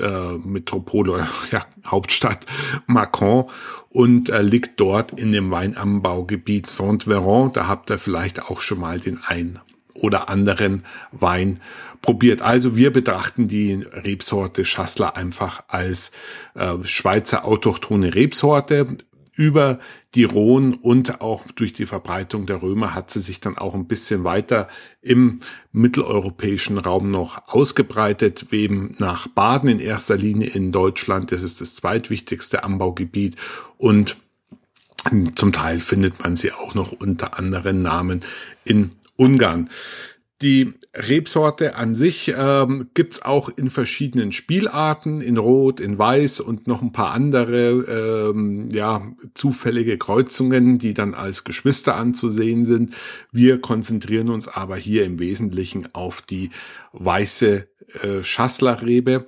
[0.00, 2.46] äh, Metropole, ja, Hauptstadt
[2.86, 3.44] Macron
[3.88, 7.52] und äh, liegt dort in dem Weinanbaugebiet Saint-Véran.
[7.52, 9.60] Da habt ihr vielleicht auch schon mal den ein
[9.94, 11.60] oder anderen Wein
[12.00, 12.42] probiert.
[12.42, 16.12] Also wir betrachten die Rebsorte Schassler einfach als
[16.54, 18.98] äh, Schweizer autochthone Rebsorte.
[19.34, 19.78] Über
[20.14, 23.86] die Rhone und auch durch die Verbreitung der Römer hat sie sich dann auch ein
[23.86, 24.68] bisschen weiter
[25.00, 25.40] im
[25.72, 31.32] mitteleuropäischen Raum noch ausgebreitet, eben nach Baden in erster Linie in Deutschland.
[31.32, 33.36] Das ist das zweitwichtigste Anbaugebiet
[33.78, 34.16] und
[35.34, 38.22] zum Teil findet man sie auch noch unter anderen Namen
[38.64, 39.70] in Ungarn.
[40.42, 46.66] Die Rebsorte an sich ähm, gibt's auch in verschiedenen Spielarten, in Rot, in Weiß und
[46.66, 52.92] noch ein paar andere ähm, ja, zufällige Kreuzungen, die dann als Geschwister anzusehen sind.
[53.30, 56.50] Wir konzentrieren uns aber hier im Wesentlichen auf die
[56.92, 57.68] weiße
[58.02, 59.26] äh, Schasslerrebe,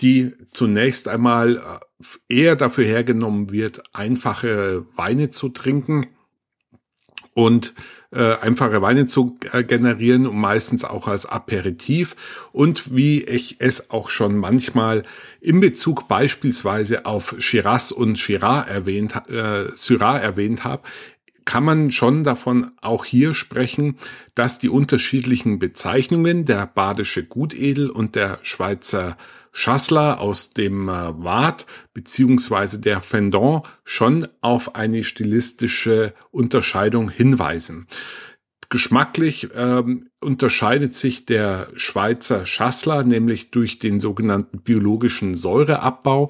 [0.00, 6.06] die zunächst einmal äh, eher dafür hergenommen wird, einfache Weine zu trinken
[7.34, 7.74] und
[8.14, 12.16] äh, einfache Weine zu äh, generieren und meistens auch als Aperitif.
[12.52, 15.02] Und wie ich es auch schon manchmal
[15.40, 20.82] in Bezug beispielsweise auf Shiraz und Shiraz erwähnt, äh, Syrah erwähnt habe,
[21.44, 23.98] kann man schon davon auch hier sprechen,
[24.34, 29.16] dass die unterschiedlichen Bezeichnungen der badische Gutedel und der Schweizer
[29.56, 37.86] Schassler aus dem äh, Wart beziehungsweise der Fendant schon auf eine stilistische Unterscheidung hinweisen.
[38.74, 46.28] Geschmacklich ähm, unterscheidet sich der Schweizer Schassler nämlich durch den sogenannten biologischen Säureabbau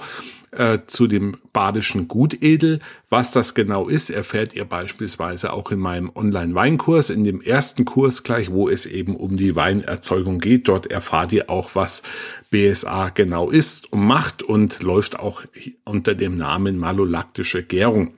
[0.51, 2.81] äh, zu dem badischen Gutedel.
[3.09, 8.25] Was das genau ist, erfährt ihr beispielsweise auch in meinem Online-Weinkurs, in dem ersten Kurs
[8.25, 10.69] gleich, wo es eben um die Weinerzeugung geht.
[10.69, 12.03] Dort erfahrt ihr auch, was
[12.51, 15.45] BSA genau ist und macht und läuft auch
[15.85, 18.13] unter dem Namen malolaktische Gärung.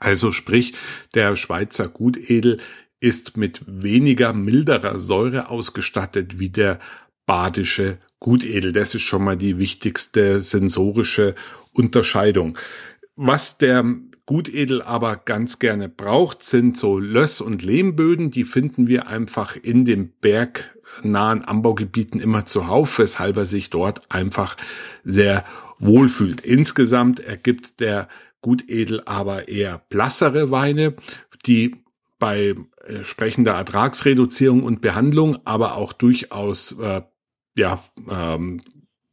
[0.00, 0.72] Also sprich,
[1.14, 2.58] der Schweizer Gutedel
[3.02, 6.78] ist mit weniger milderer Säure ausgestattet wie der
[7.26, 8.72] badische Gutedel.
[8.72, 11.34] Das ist schon mal die wichtigste sensorische
[11.72, 12.56] Unterscheidung.
[13.16, 13.84] Was der
[14.24, 18.30] Gutedel aber ganz gerne braucht, sind so Löss- und Lehmböden.
[18.30, 24.56] Die finden wir einfach in den bergnahen Anbaugebieten immer zuhauf, weshalb er sich dort einfach
[25.02, 25.44] sehr
[25.80, 26.40] wohlfühlt.
[26.40, 28.06] Insgesamt ergibt der
[28.42, 30.94] Gutedel aber eher blassere Weine,
[31.46, 31.81] die
[32.22, 32.54] bei
[32.86, 37.02] entsprechender Ertragsreduzierung und Behandlung, aber auch durchaus äh,
[37.56, 38.60] ja, ähm,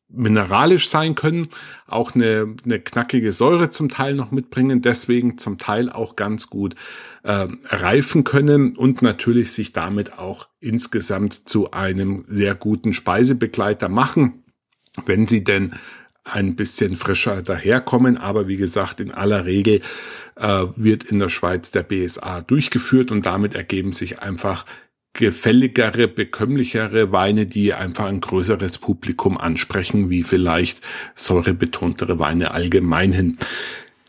[0.09, 1.47] mineralisch sein können,
[1.87, 6.75] auch eine, eine knackige Säure zum Teil noch mitbringen, deswegen zum Teil auch ganz gut
[7.23, 14.43] äh, reifen können und natürlich sich damit auch insgesamt zu einem sehr guten Speisebegleiter machen,
[15.07, 15.73] wenn sie denn
[16.23, 18.17] ein bisschen frischer daherkommen.
[18.17, 19.81] Aber wie gesagt, in aller Regel
[20.39, 24.65] äh, wird in der Schweiz der BSA durchgeführt und damit ergeben sich einfach
[25.13, 30.81] gefälligere, bekömmlichere Weine, die einfach ein größeres Publikum ansprechen, wie vielleicht
[31.15, 33.37] säurebetontere Weine allgemein hin.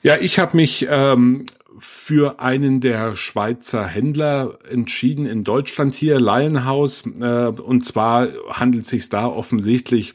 [0.03, 1.47] Ja, ich habe mich ähm,
[1.79, 7.05] für einen der Schweizer Händler entschieden in Deutschland hier, Lionhouse.
[7.21, 10.15] Äh, und zwar handelt es sich da offensichtlich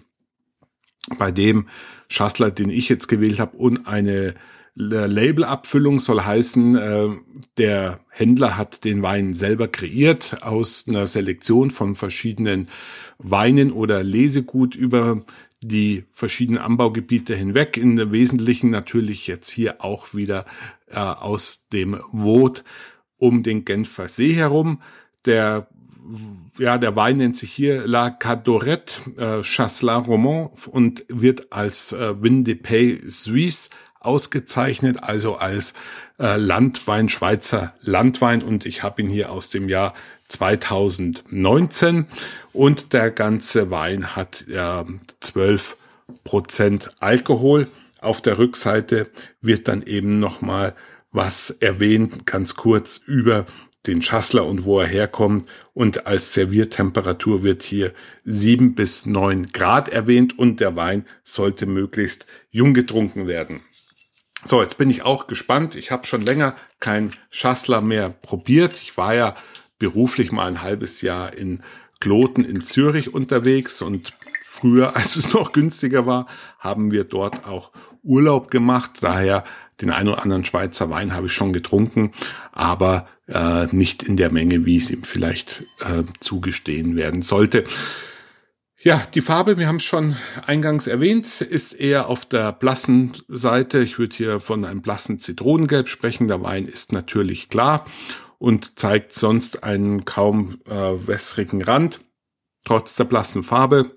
[1.18, 1.68] bei dem
[2.08, 4.36] Schassler, den ich jetzt gewählt habe, und eine
[4.76, 7.10] Labelabfüllung soll heißen, äh,
[7.58, 12.68] der Händler hat den Wein selber kreiert aus einer Selektion von verschiedenen
[13.18, 15.24] Weinen oder Lesegut über
[15.62, 17.78] die verschiedenen Anbaugebiete hinweg.
[17.78, 20.46] In der Wesentlichen natürlich jetzt hier auch wieder
[20.88, 22.66] äh, aus dem Vot
[23.18, 24.82] um den Genfer See herum.
[25.26, 25.70] Der
[26.60, 32.22] ja, der Wein nennt sich hier La Cadorette äh, Chasselas Roman und wird als äh,
[32.22, 33.70] Vin de Pays Suisse
[34.06, 35.74] ausgezeichnet, also als
[36.20, 39.94] äh, Landwein, Schweizer Landwein und ich habe ihn hier aus dem Jahr
[40.28, 42.08] 2019
[42.54, 44.84] und der ganze Wein hat äh,
[45.20, 45.78] 12
[46.24, 47.68] Prozent Alkohol.
[48.00, 49.08] Auf der Rückseite
[49.42, 50.76] wird dann eben nochmal
[51.12, 53.46] was erwähnt, ganz kurz über
[53.88, 55.46] den Schassler und wo er herkommt.
[55.74, 62.26] Und als Serviertemperatur wird hier sieben bis neun Grad erwähnt und der Wein sollte möglichst
[62.52, 63.62] jung getrunken werden.
[64.48, 65.76] So, jetzt bin ich auch gespannt.
[65.76, 68.80] Ich habe schon länger kein Schassler mehr probiert.
[68.80, 69.34] Ich war ja
[69.80, 71.64] beruflich mal ein halbes Jahr in
[72.00, 76.28] Kloten in Zürich unterwegs und früher, als es noch günstiger war,
[76.60, 77.72] haben wir dort auch
[78.04, 78.92] Urlaub gemacht.
[79.02, 79.44] Daher
[79.82, 82.14] den einen oder anderen Schweizer Wein habe ich schon getrunken,
[82.52, 87.66] aber äh, nicht in der Menge, wie es ihm vielleicht äh, zugestehen werden sollte.
[88.86, 90.16] Ja, die Farbe, wir haben es schon
[90.46, 93.80] eingangs erwähnt, ist eher auf der blassen Seite.
[93.80, 96.28] Ich würde hier von einem blassen Zitronengelb sprechen.
[96.28, 97.88] Der Wein ist natürlich klar
[98.38, 102.02] und zeigt sonst einen kaum äh, wässrigen Rand,
[102.64, 103.90] trotz der blassen Farbe.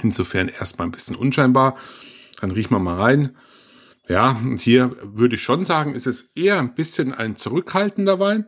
[0.00, 1.76] Insofern erstmal ein bisschen unscheinbar.
[2.40, 3.36] Dann riechen wir mal rein.
[4.08, 8.46] Ja, und hier würde ich schon sagen, ist es eher ein bisschen ein zurückhaltender Wein.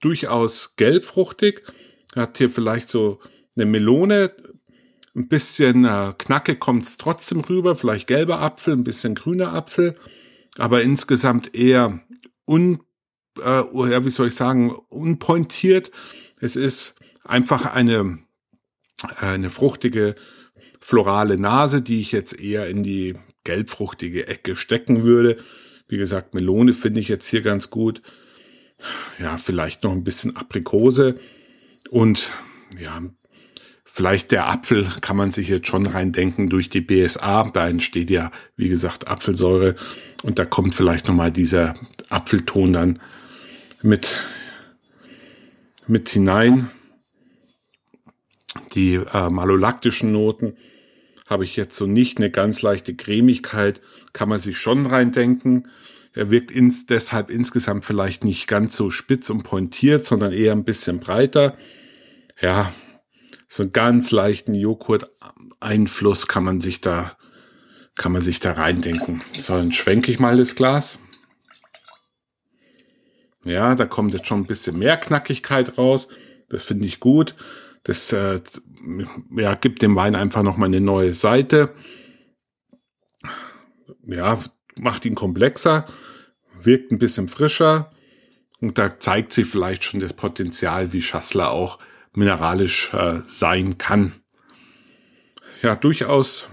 [0.00, 1.62] Durchaus gelbfruchtig.
[2.14, 3.18] Hat hier vielleicht so
[3.56, 4.30] eine Melone.
[5.14, 7.74] Ein bisschen äh, Knacke kommt es trotzdem rüber.
[7.76, 9.96] Vielleicht gelber Apfel, ein bisschen grüner Apfel.
[10.56, 12.00] Aber insgesamt eher
[12.46, 12.80] un,
[13.38, 15.90] äh, ja, wie soll ich sagen, unpointiert.
[16.40, 16.94] Es ist
[17.24, 18.18] einfach eine,
[19.18, 20.14] eine fruchtige
[20.80, 25.38] florale Nase, die ich jetzt eher in die gelbfruchtige Ecke stecken würde.
[25.88, 28.02] Wie gesagt, Melone finde ich jetzt hier ganz gut.
[29.18, 31.16] Ja, vielleicht noch ein bisschen Aprikose
[31.90, 32.30] und
[32.78, 33.02] ja,
[33.92, 37.50] vielleicht der Apfel kann man sich jetzt schon reindenken durch die BSA.
[37.52, 39.74] Da entsteht ja, wie gesagt, Apfelsäure
[40.22, 41.74] und da kommt vielleicht noch mal dieser
[42.08, 43.00] Apfelton dann
[43.82, 44.16] mit
[45.86, 46.70] mit hinein.
[48.74, 50.56] Die äh, malolaktischen Noten
[51.28, 53.80] habe ich jetzt so nicht eine ganz leichte Cremigkeit,
[54.12, 55.68] kann man sich schon reindenken.
[56.12, 60.64] Er wirkt ins, deshalb insgesamt vielleicht nicht ganz so spitz und pointiert, sondern eher ein
[60.64, 61.56] bisschen breiter.
[62.40, 62.72] Ja,
[63.50, 67.16] so einen ganz leichten Joghurt-Einfluss kann man sich da,
[67.96, 69.22] kann man sich da reindenken.
[69.36, 71.00] So, dann schwenke ich mal das Glas.
[73.44, 76.06] Ja, da kommt jetzt schon ein bisschen mehr Knackigkeit raus.
[76.48, 77.34] Das finde ich gut.
[77.82, 78.40] Das äh,
[79.36, 81.74] ja, gibt dem Wein einfach nochmal eine neue Seite.
[84.06, 84.38] Ja,
[84.78, 85.86] macht ihn komplexer,
[86.60, 87.90] wirkt ein bisschen frischer
[88.60, 91.80] und da zeigt sich vielleicht schon das Potenzial, wie Schassler auch
[92.14, 94.12] mineralisch äh, sein kann.
[95.62, 96.48] Ja, durchaus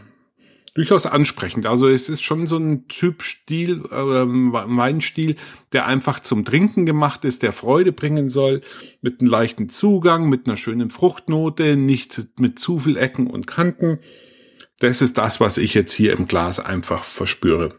[0.77, 1.65] durchaus ansprechend.
[1.65, 5.35] Also es ist schon so ein Typ Stil, äh, Weinstil,
[5.73, 8.61] der einfach zum Trinken gemacht ist, der Freude bringen soll,
[9.01, 13.99] mit einem leichten Zugang, mit einer schönen Fruchtnote, nicht mit zu viel Ecken und Kanten.
[14.79, 17.73] Das ist das, was ich jetzt hier im Glas einfach verspüre.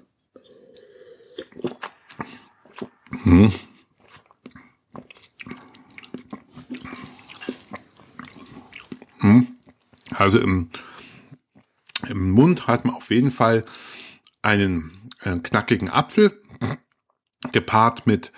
[3.22, 3.52] Hm.
[10.10, 10.70] Also im
[12.06, 13.64] im Mund hat man auf jeden Fall
[14.42, 16.40] einen, einen knackigen Apfel,
[17.52, 18.32] gepaart mit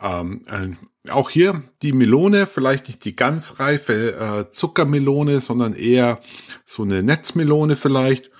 [0.00, 6.20] ähm, äh, auch hier die Melone, vielleicht nicht die ganz reife äh, Zuckermelone, sondern eher
[6.64, 8.30] so eine Netzmelone vielleicht.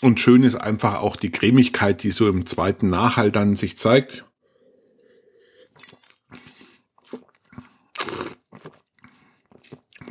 [0.00, 4.24] Und schön ist einfach auch die Cremigkeit, die so im zweiten Nachhall dann sich zeigt.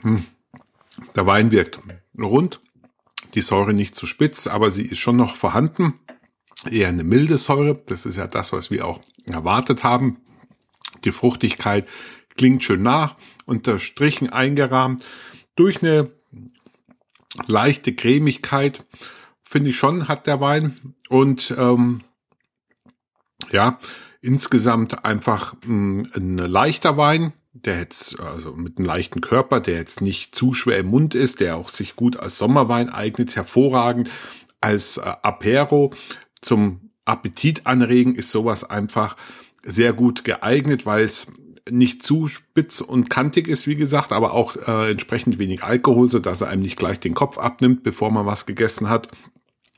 [0.01, 0.25] Hm.
[1.15, 1.79] Der Wein wirkt
[2.17, 2.61] rund,
[3.33, 5.99] die Säure nicht zu spitz, aber sie ist schon noch vorhanden.
[6.69, 7.75] Eher eine milde Säure.
[7.85, 10.17] Das ist ja das, was wir auch erwartet haben.
[11.03, 11.87] Die Fruchtigkeit
[12.35, 15.05] klingt schön nach, unter Strichen eingerahmt.
[15.55, 16.11] Durch eine
[17.47, 18.85] leichte Cremigkeit,
[19.41, 20.95] finde ich schon, hat der Wein.
[21.09, 22.01] Und ähm,
[23.51, 23.79] ja,
[24.21, 30.01] insgesamt einfach mh, ein leichter Wein, der jetzt, also mit einem leichten Körper, der jetzt
[30.01, 34.09] nicht zu schwer im Mund ist, der auch sich gut als Sommerwein eignet, hervorragend
[34.61, 35.93] als äh, Apero
[36.41, 39.17] zum Appetit anregen ist sowas einfach
[39.63, 41.27] sehr gut geeignet, weil es
[41.69, 46.19] nicht zu spitz und kantig ist, wie gesagt, aber auch äh, entsprechend wenig Alkohol, so
[46.19, 49.09] dass er einem nicht gleich den Kopf abnimmt, bevor man was gegessen hat.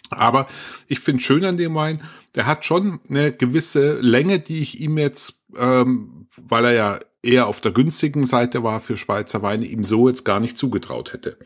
[0.09, 0.47] Aber
[0.87, 2.01] ich finde schön an dem Wein,
[2.35, 7.47] der hat schon eine gewisse Länge, die ich ihm jetzt, ähm, weil er ja eher
[7.47, 11.37] auf der günstigen Seite war für Schweizer Weine, ihm so jetzt gar nicht zugetraut hätte.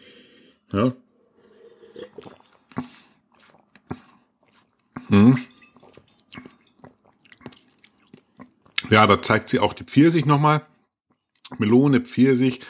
[0.71, 0.93] Ja.
[5.09, 5.37] Hm.
[8.89, 10.65] Ja, da zeigt sie auch die Pfirsich nochmal.
[11.57, 12.61] Melone, Pfirsich,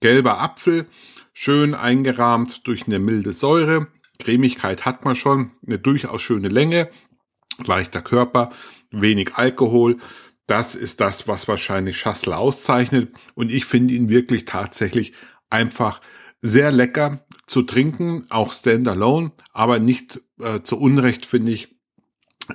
[0.00, 0.86] gelber Apfel,
[1.32, 3.88] schön eingerahmt durch eine milde Säure.
[4.18, 6.90] Cremigkeit hat man schon, eine durchaus schöne Länge,
[7.64, 8.50] leichter Körper,
[8.90, 9.98] wenig Alkohol,
[10.50, 13.12] das ist das, was wahrscheinlich Schassler auszeichnet.
[13.34, 15.12] Und ich finde ihn wirklich tatsächlich
[15.48, 16.00] einfach
[16.42, 21.76] sehr lecker zu trinken, auch standalone, aber nicht äh, zu Unrecht, finde ich,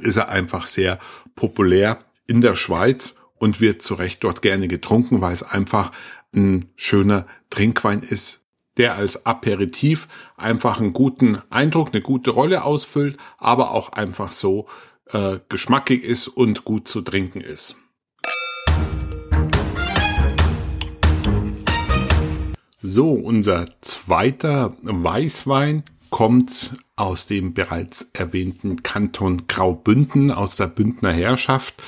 [0.01, 0.99] ist er einfach sehr
[1.35, 5.91] populär in der Schweiz und wird zu Recht dort gerne getrunken, weil es einfach
[6.33, 8.41] ein schöner Trinkwein ist,
[8.77, 14.67] der als Aperitif einfach einen guten Eindruck, eine gute Rolle ausfüllt, aber auch einfach so
[15.11, 17.77] äh, geschmackig ist und gut zu trinken ist.
[22.87, 31.81] So, unser zweiter Weißwein kommt aus dem bereits erwähnten Kanton Graubünden, aus der Bündner Herrschaft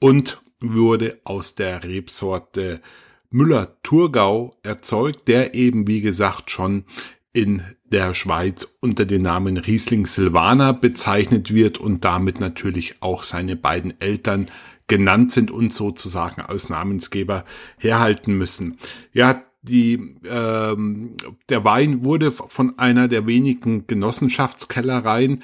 [0.00, 2.82] und wurde aus der Rebsorte
[3.30, 6.84] Müller-Thurgau erzeugt, der eben, wie gesagt, schon
[7.32, 13.56] in der Schweiz unter dem Namen Riesling Silvaner bezeichnet wird und damit natürlich auch seine
[13.56, 14.50] beiden Eltern
[14.88, 17.46] genannt sind und sozusagen als Namensgeber
[17.78, 18.78] herhalten müssen.
[19.14, 21.16] Ja, die, ähm,
[21.48, 25.42] der Wein wurde von einer der wenigen Genossenschaftskellereien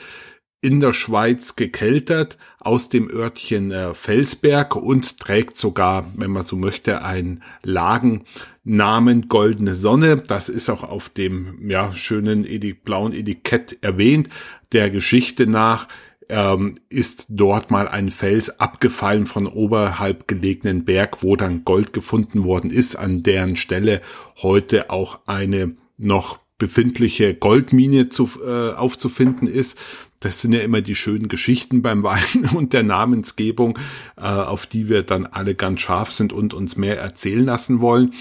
[0.62, 6.56] in der Schweiz gekeltert aus dem Örtchen äh, Felsberg und trägt sogar, wenn man so
[6.56, 10.16] möchte, einen Lagennamen Goldene Sonne.
[10.18, 14.28] Das ist auch auf dem ja, schönen Edik blauen Etikett erwähnt.
[14.72, 15.88] Der Geschichte nach
[16.30, 22.44] ähm, ist dort mal ein Fels abgefallen von oberhalb gelegenen Berg, wo dann Gold gefunden
[22.44, 24.00] worden ist, an deren Stelle
[24.42, 29.78] heute auch eine noch befindliche Goldmine zu, äh, aufzufinden ist.
[30.20, 33.78] Das sind ja immer die schönen Geschichten beim Wein und der Namensgebung,
[34.16, 38.14] äh, auf die wir dann alle ganz scharf sind und uns mehr erzählen lassen wollen.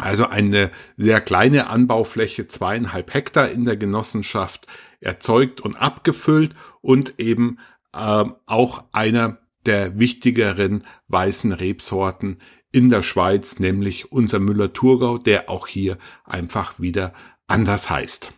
[0.00, 4.66] Also eine sehr kleine Anbaufläche, zweieinhalb Hektar in der Genossenschaft
[5.00, 7.58] erzeugt und abgefüllt und eben
[7.92, 12.38] äh, auch einer der wichtigeren weißen Rebsorten
[12.72, 17.12] in der Schweiz, nämlich unser Müller-Thurgau, der auch hier einfach wieder
[17.46, 18.32] anders heißt.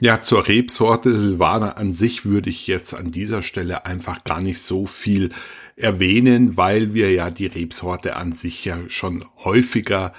[0.00, 4.60] Ja, zur Rebsorte Silvaner an sich würde ich jetzt an dieser Stelle einfach gar nicht
[4.60, 5.30] so viel
[5.76, 10.12] erwähnen, weil wir ja die Rebsorte an sich ja schon häufiger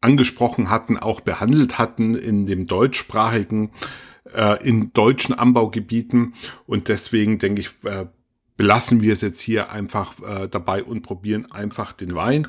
[0.00, 3.70] angesprochen hatten, auch behandelt hatten in dem deutschsprachigen,
[4.34, 6.34] äh, in deutschen Anbaugebieten.
[6.66, 8.06] Und deswegen denke ich, äh,
[8.56, 12.46] belassen wir es jetzt hier einfach äh, dabei und probieren einfach den Wein.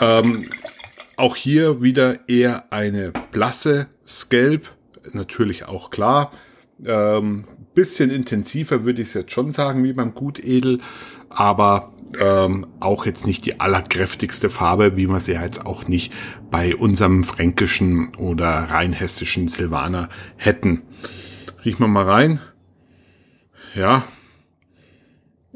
[0.00, 0.48] Ähm,
[1.16, 4.74] auch hier wieder eher eine blasse Skelb,
[5.12, 6.30] natürlich auch klar.
[6.84, 10.80] Ähm, bisschen intensiver würde ich es jetzt schon sagen, wie beim Gutedel,
[11.28, 16.12] aber ähm, auch jetzt nicht die allerkräftigste Farbe, wie wir sie jetzt auch nicht
[16.50, 20.82] bei unserem fränkischen oder rheinhessischen Silvaner hätten.
[21.64, 22.40] Riechen wir mal rein.
[23.74, 24.04] Ja,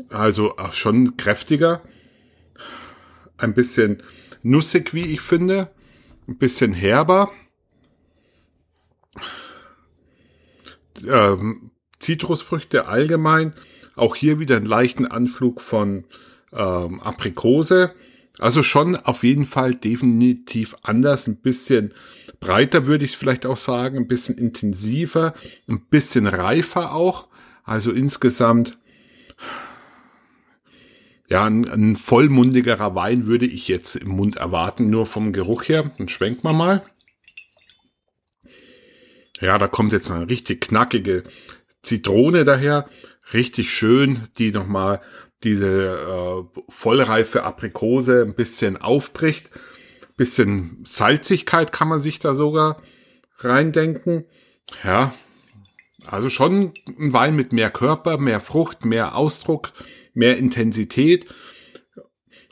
[0.09, 1.83] also schon kräftiger.
[3.39, 4.03] Ein bisschen
[4.43, 5.71] nussig, wie ich finde.
[6.27, 7.31] Ein bisschen herber.
[11.07, 13.55] Ähm, Zitrusfrüchte allgemein.
[13.97, 16.05] Auch hier wieder einen leichten Anflug von
[16.53, 17.95] ähm, Aprikose.
[18.39, 21.93] Also schon auf jeden Fall definitiv anders, ein bisschen
[22.39, 25.35] breiter würde ich es vielleicht auch sagen, ein bisschen intensiver,
[25.69, 27.29] ein bisschen reifer auch.
[27.65, 28.79] Also insgesamt
[31.31, 35.93] ja, ein, ein vollmundigerer Wein würde ich jetzt im Mund erwarten, nur vom Geruch her.
[35.97, 36.83] Dann schwenkt man mal.
[39.41, 41.23] Ja, da kommt jetzt eine richtig knackige
[41.83, 42.89] Zitrone daher.
[43.33, 45.01] Richtig schön, die nochmal
[45.43, 49.51] diese äh, vollreife Aprikose ein bisschen aufbricht.
[50.17, 52.83] Bisschen Salzigkeit kann man sich da sogar
[53.39, 54.27] reindenken.
[54.85, 55.15] Ja,
[56.05, 59.73] also schon ein Wein mit mehr Körper, mehr Frucht, mehr Ausdruck
[60.15, 61.33] mehr Intensität,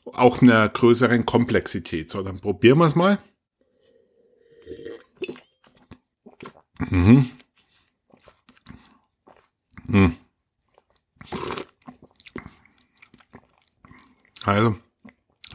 [0.05, 2.11] auch einer größeren Komplexität.
[2.11, 3.19] So, dann probieren wir es mal.
[6.91, 7.31] Mhm.
[9.87, 10.17] Mhm.
[14.49, 14.77] Also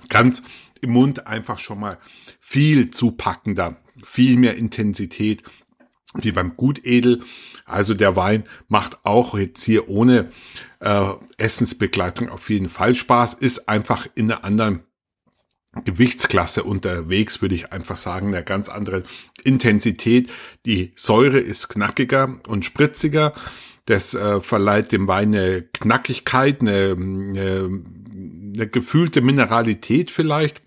[0.10, 0.44] ganz
[0.82, 1.98] im Mund einfach schon mal
[2.40, 5.44] viel zupackender, viel mehr Intensität
[6.16, 7.24] wie beim Gutedel.
[7.66, 10.32] Also der Wein macht auch jetzt hier ohne
[10.80, 14.84] äh, Essensbegleitung auf jeden Fall Spaß, ist einfach in einer anderen
[15.86, 19.04] Gewichtsklasse unterwegs, würde ich einfach sagen, eine ganz andere
[19.44, 20.32] Intensität.
[20.68, 23.34] Die Säure ist knackiger und spritziger.
[23.86, 27.82] Das äh, verleiht dem Wein eine Knackigkeit, eine, eine,
[28.54, 30.62] eine gefühlte Mineralität vielleicht.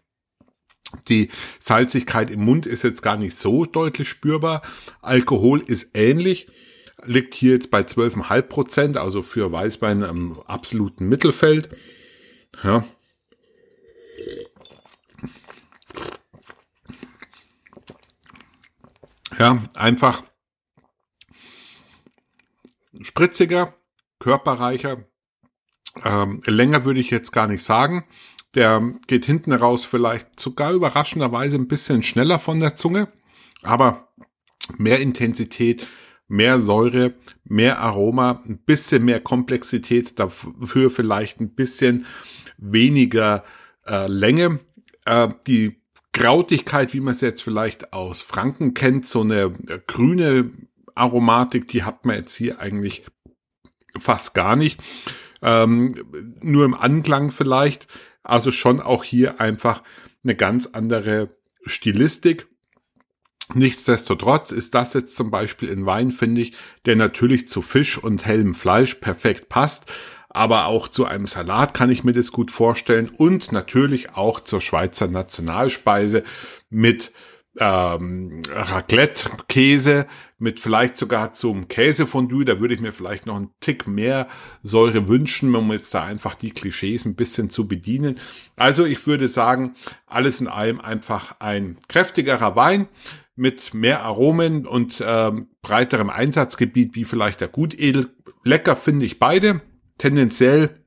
[1.09, 4.63] Die Salzigkeit im Mund ist jetzt gar nicht so deutlich spürbar.
[5.03, 6.49] Alkohol ist ähnlich,
[7.05, 11.69] liegt hier jetzt bei 12,5 Prozent, also für Weißwein im absoluten Mittelfeld.
[12.63, 12.85] Ja.
[19.39, 20.23] Ja, einfach
[23.03, 23.75] spritziger,
[24.19, 25.05] körperreicher,
[26.05, 28.05] ähm, länger würde ich jetzt gar nicht sagen.
[28.55, 33.09] Der geht hinten raus vielleicht sogar überraschenderweise ein bisschen schneller von der Zunge,
[33.63, 34.09] aber
[34.79, 35.87] mehr Intensität,
[36.29, 42.07] mehr Säure, mehr Aroma, ein bisschen mehr Komplexität, dafür vielleicht ein bisschen
[42.57, 43.45] weniger
[43.87, 44.61] äh, Länge.
[45.05, 45.83] Äh, die
[46.13, 50.51] Krautigkeit, wie man es jetzt vielleicht aus Franken kennt, so eine äh, grüne
[50.95, 53.05] Aromatik, die hat man jetzt hier eigentlich
[53.99, 54.81] fast gar nicht.
[55.43, 55.95] Ähm,
[56.41, 57.87] nur im Anklang vielleicht.
[58.23, 59.83] Also schon auch hier einfach
[60.25, 61.31] eine ganz andere
[61.65, 62.49] Stilistik.
[63.55, 68.27] Nichtsdestotrotz ist das jetzt zum Beispiel in Wein, finde ich, der natürlich zu Fisch und
[68.27, 69.93] hellem Fleisch perfekt passt.
[70.29, 74.61] Aber auch zu einem Salat kann ich mir das gut vorstellen und natürlich auch zur
[74.61, 76.25] Schweizer Nationalspeise
[76.69, 77.13] mit
[77.59, 80.07] ähm, Raclette-Käse
[80.39, 82.45] mit vielleicht sogar zum Käsefondue.
[82.45, 84.29] Da würde ich mir vielleicht noch einen Tick mehr
[84.63, 88.17] Säure wünschen, um jetzt da einfach die Klischees ein bisschen zu bedienen.
[88.57, 89.75] Also ich würde sagen,
[90.07, 92.89] alles in allem einfach ein kräftigerer Wein
[93.35, 98.11] mit mehr Aromen und ähm, breiterem Einsatzgebiet wie vielleicht der Gutedel.
[98.45, 99.61] Lecker finde ich beide.
[99.99, 100.86] Tendenziell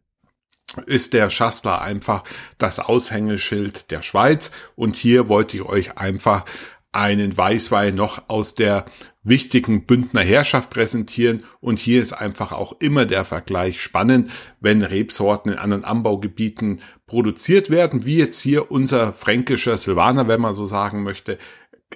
[0.86, 2.24] ist der Schassler einfach
[2.57, 4.51] das Aushängeschild der Schweiz.
[4.76, 6.45] Und hier wollte ich euch einfach
[6.91, 8.86] einen Weißwein noch aus der
[9.22, 11.43] wichtigen Bündner Herrschaft präsentieren.
[11.59, 17.70] Und hier ist einfach auch immer der Vergleich spannend, wenn Rebsorten in anderen Anbaugebieten produziert
[17.70, 21.38] werden, wie jetzt hier unser fränkischer Silvaner, wenn man so sagen möchte,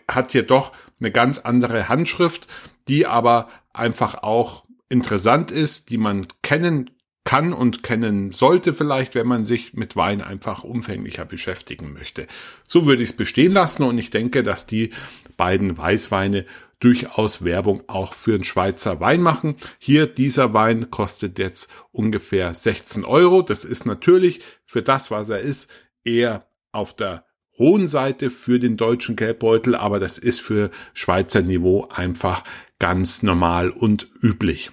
[0.08, 2.48] hat hier doch eine ganz andere Handschrift,
[2.88, 6.92] die aber einfach auch interessant ist, die man kennen
[7.26, 12.28] kann und kennen sollte vielleicht, wenn man sich mit Wein einfach umfänglicher beschäftigen möchte.
[12.66, 14.90] So würde ich es bestehen lassen und ich denke, dass die
[15.38, 16.46] beiden Weißweine
[16.80, 19.56] durchaus Werbung auch für einen Schweizer Wein machen.
[19.80, 23.42] Hier dieser Wein kostet jetzt ungefähr 16 Euro.
[23.42, 25.72] Das ist natürlich für das, was er ist,
[26.04, 27.26] eher auf der
[27.58, 32.44] hohen Seite für den deutschen Gelbbeutel, aber das ist für Schweizer Niveau einfach
[32.80, 34.72] ganz normal und üblich.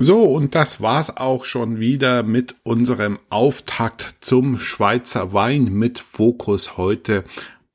[0.00, 6.76] So, und das war's auch schon wieder mit unserem Auftakt zum Schweizer Wein mit Fokus
[6.76, 7.24] heute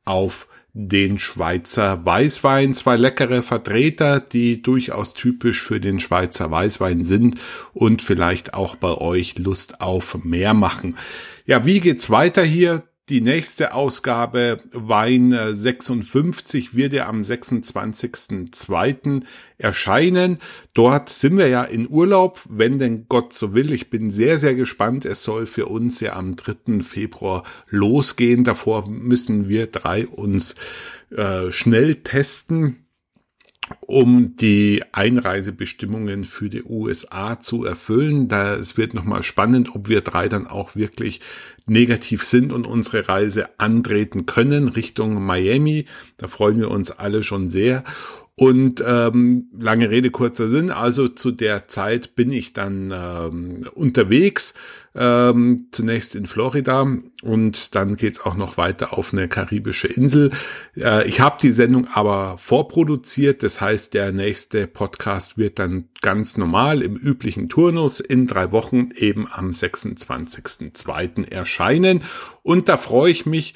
[0.06, 2.76] auf den Schweizer Weißwein.
[2.76, 7.42] Zwei leckere Vertreter, die durchaus typisch für den Schweizer Weißwein sind
[7.74, 10.98] und vielleicht auch bei euch Lust auf mehr machen.
[11.46, 12.84] Ja, wie geht's weiter hier?
[13.10, 19.24] Die nächste Ausgabe Wein 56 wird ja am 26.02.
[19.58, 20.40] erscheinen.
[20.74, 23.74] Dort sind wir ja in Urlaub, wenn denn Gott so will.
[23.74, 25.04] Ich bin sehr, sehr gespannt.
[25.04, 26.82] Es soll für uns ja am 3.
[26.82, 28.46] Februar losgehen.
[28.46, 30.56] Davor müssen wir drei uns
[31.10, 32.83] äh, schnell testen
[33.80, 38.28] um die Einreisebestimmungen für die USA zu erfüllen.
[38.28, 41.22] Da es wird nochmal spannend, ob wir drei dann auch wirklich
[41.66, 45.86] negativ sind und unsere Reise antreten können Richtung Miami.
[46.18, 47.84] Da freuen wir uns alle schon sehr.
[48.36, 54.56] Und ähm, lange Rede, kurzer Sinn, also zu der Zeit bin ich dann ähm, unterwegs,
[54.96, 56.88] ähm, zunächst in Florida
[57.22, 60.32] und dann geht's auch noch weiter auf eine karibische Insel.
[60.76, 66.36] Äh, ich habe die Sendung aber vorproduziert, das heißt, der nächste Podcast wird dann ganz
[66.36, 71.30] normal im üblichen Turnus in drei Wochen eben am 26.02.
[71.30, 72.02] erscheinen.
[72.42, 73.54] Und da freue ich mich,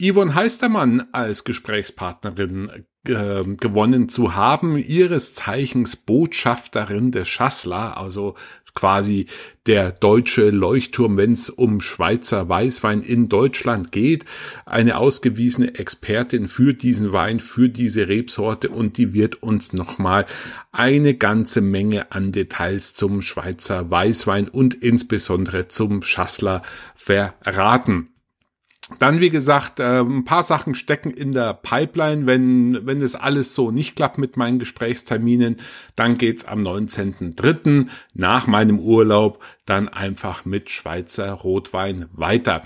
[0.00, 8.34] Yvonne Heistermann als Gesprächspartnerin äh, gewonnen zu haben, ihres Zeichens Botschafterin des Schassler, also
[8.74, 9.26] quasi
[9.66, 14.24] der deutsche Leuchtturm, wenn es um Schweizer Weißwein in Deutschland geht.
[14.66, 20.26] Eine ausgewiesene Expertin für diesen Wein, für diese Rebsorte und die wird uns nochmal
[20.72, 26.62] eine ganze Menge an Details zum Schweizer Weißwein und insbesondere zum Schassler
[26.94, 28.09] verraten.
[28.98, 32.26] Dann, wie gesagt, äh, ein paar Sachen stecken in der Pipeline.
[32.26, 35.56] Wenn, wenn das alles so nicht klappt mit meinen Gesprächsterminen,
[35.96, 37.86] dann geht's am 19.03.
[38.14, 42.62] nach meinem Urlaub dann einfach mit Schweizer Rotwein weiter.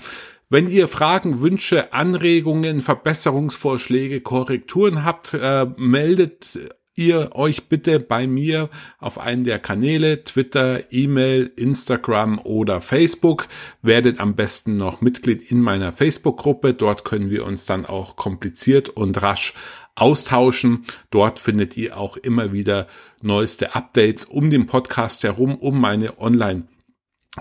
[0.49, 6.59] Wenn ihr Fragen, Wünsche, Anregungen, Verbesserungsvorschläge, Korrekturen habt, äh, meldet
[6.95, 8.69] ihr euch bitte bei mir
[8.99, 13.47] auf einen der Kanäle, Twitter, E-Mail, Instagram oder Facebook.
[13.81, 16.73] Werdet am besten noch Mitglied in meiner Facebook-Gruppe.
[16.73, 19.53] Dort können wir uns dann auch kompliziert und rasch
[19.95, 20.85] austauschen.
[21.09, 22.87] Dort findet ihr auch immer wieder
[23.21, 26.67] neueste Updates um den Podcast herum, um meine Online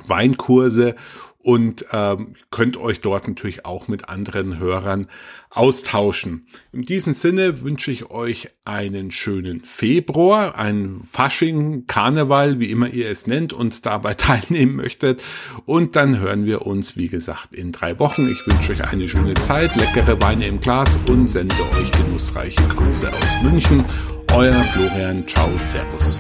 [0.06, 0.96] Weinkurse
[1.44, 5.08] und ähm, könnt euch dort natürlich auch mit anderen Hörern
[5.50, 6.46] austauschen.
[6.72, 13.10] In diesem Sinne wünsche ich euch einen schönen Februar, ein Fasching, Karneval, wie immer ihr
[13.10, 15.22] es nennt und dabei teilnehmen möchtet.
[15.66, 18.26] Und dann hören wir uns, wie gesagt, in drei Wochen.
[18.26, 23.12] Ich wünsche euch eine schöne Zeit, leckere Weine im Glas und sende euch genussreiche Grüße
[23.12, 23.84] aus München.
[24.32, 25.28] Euer Florian.
[25.28, 26.18] Ciao, Servus.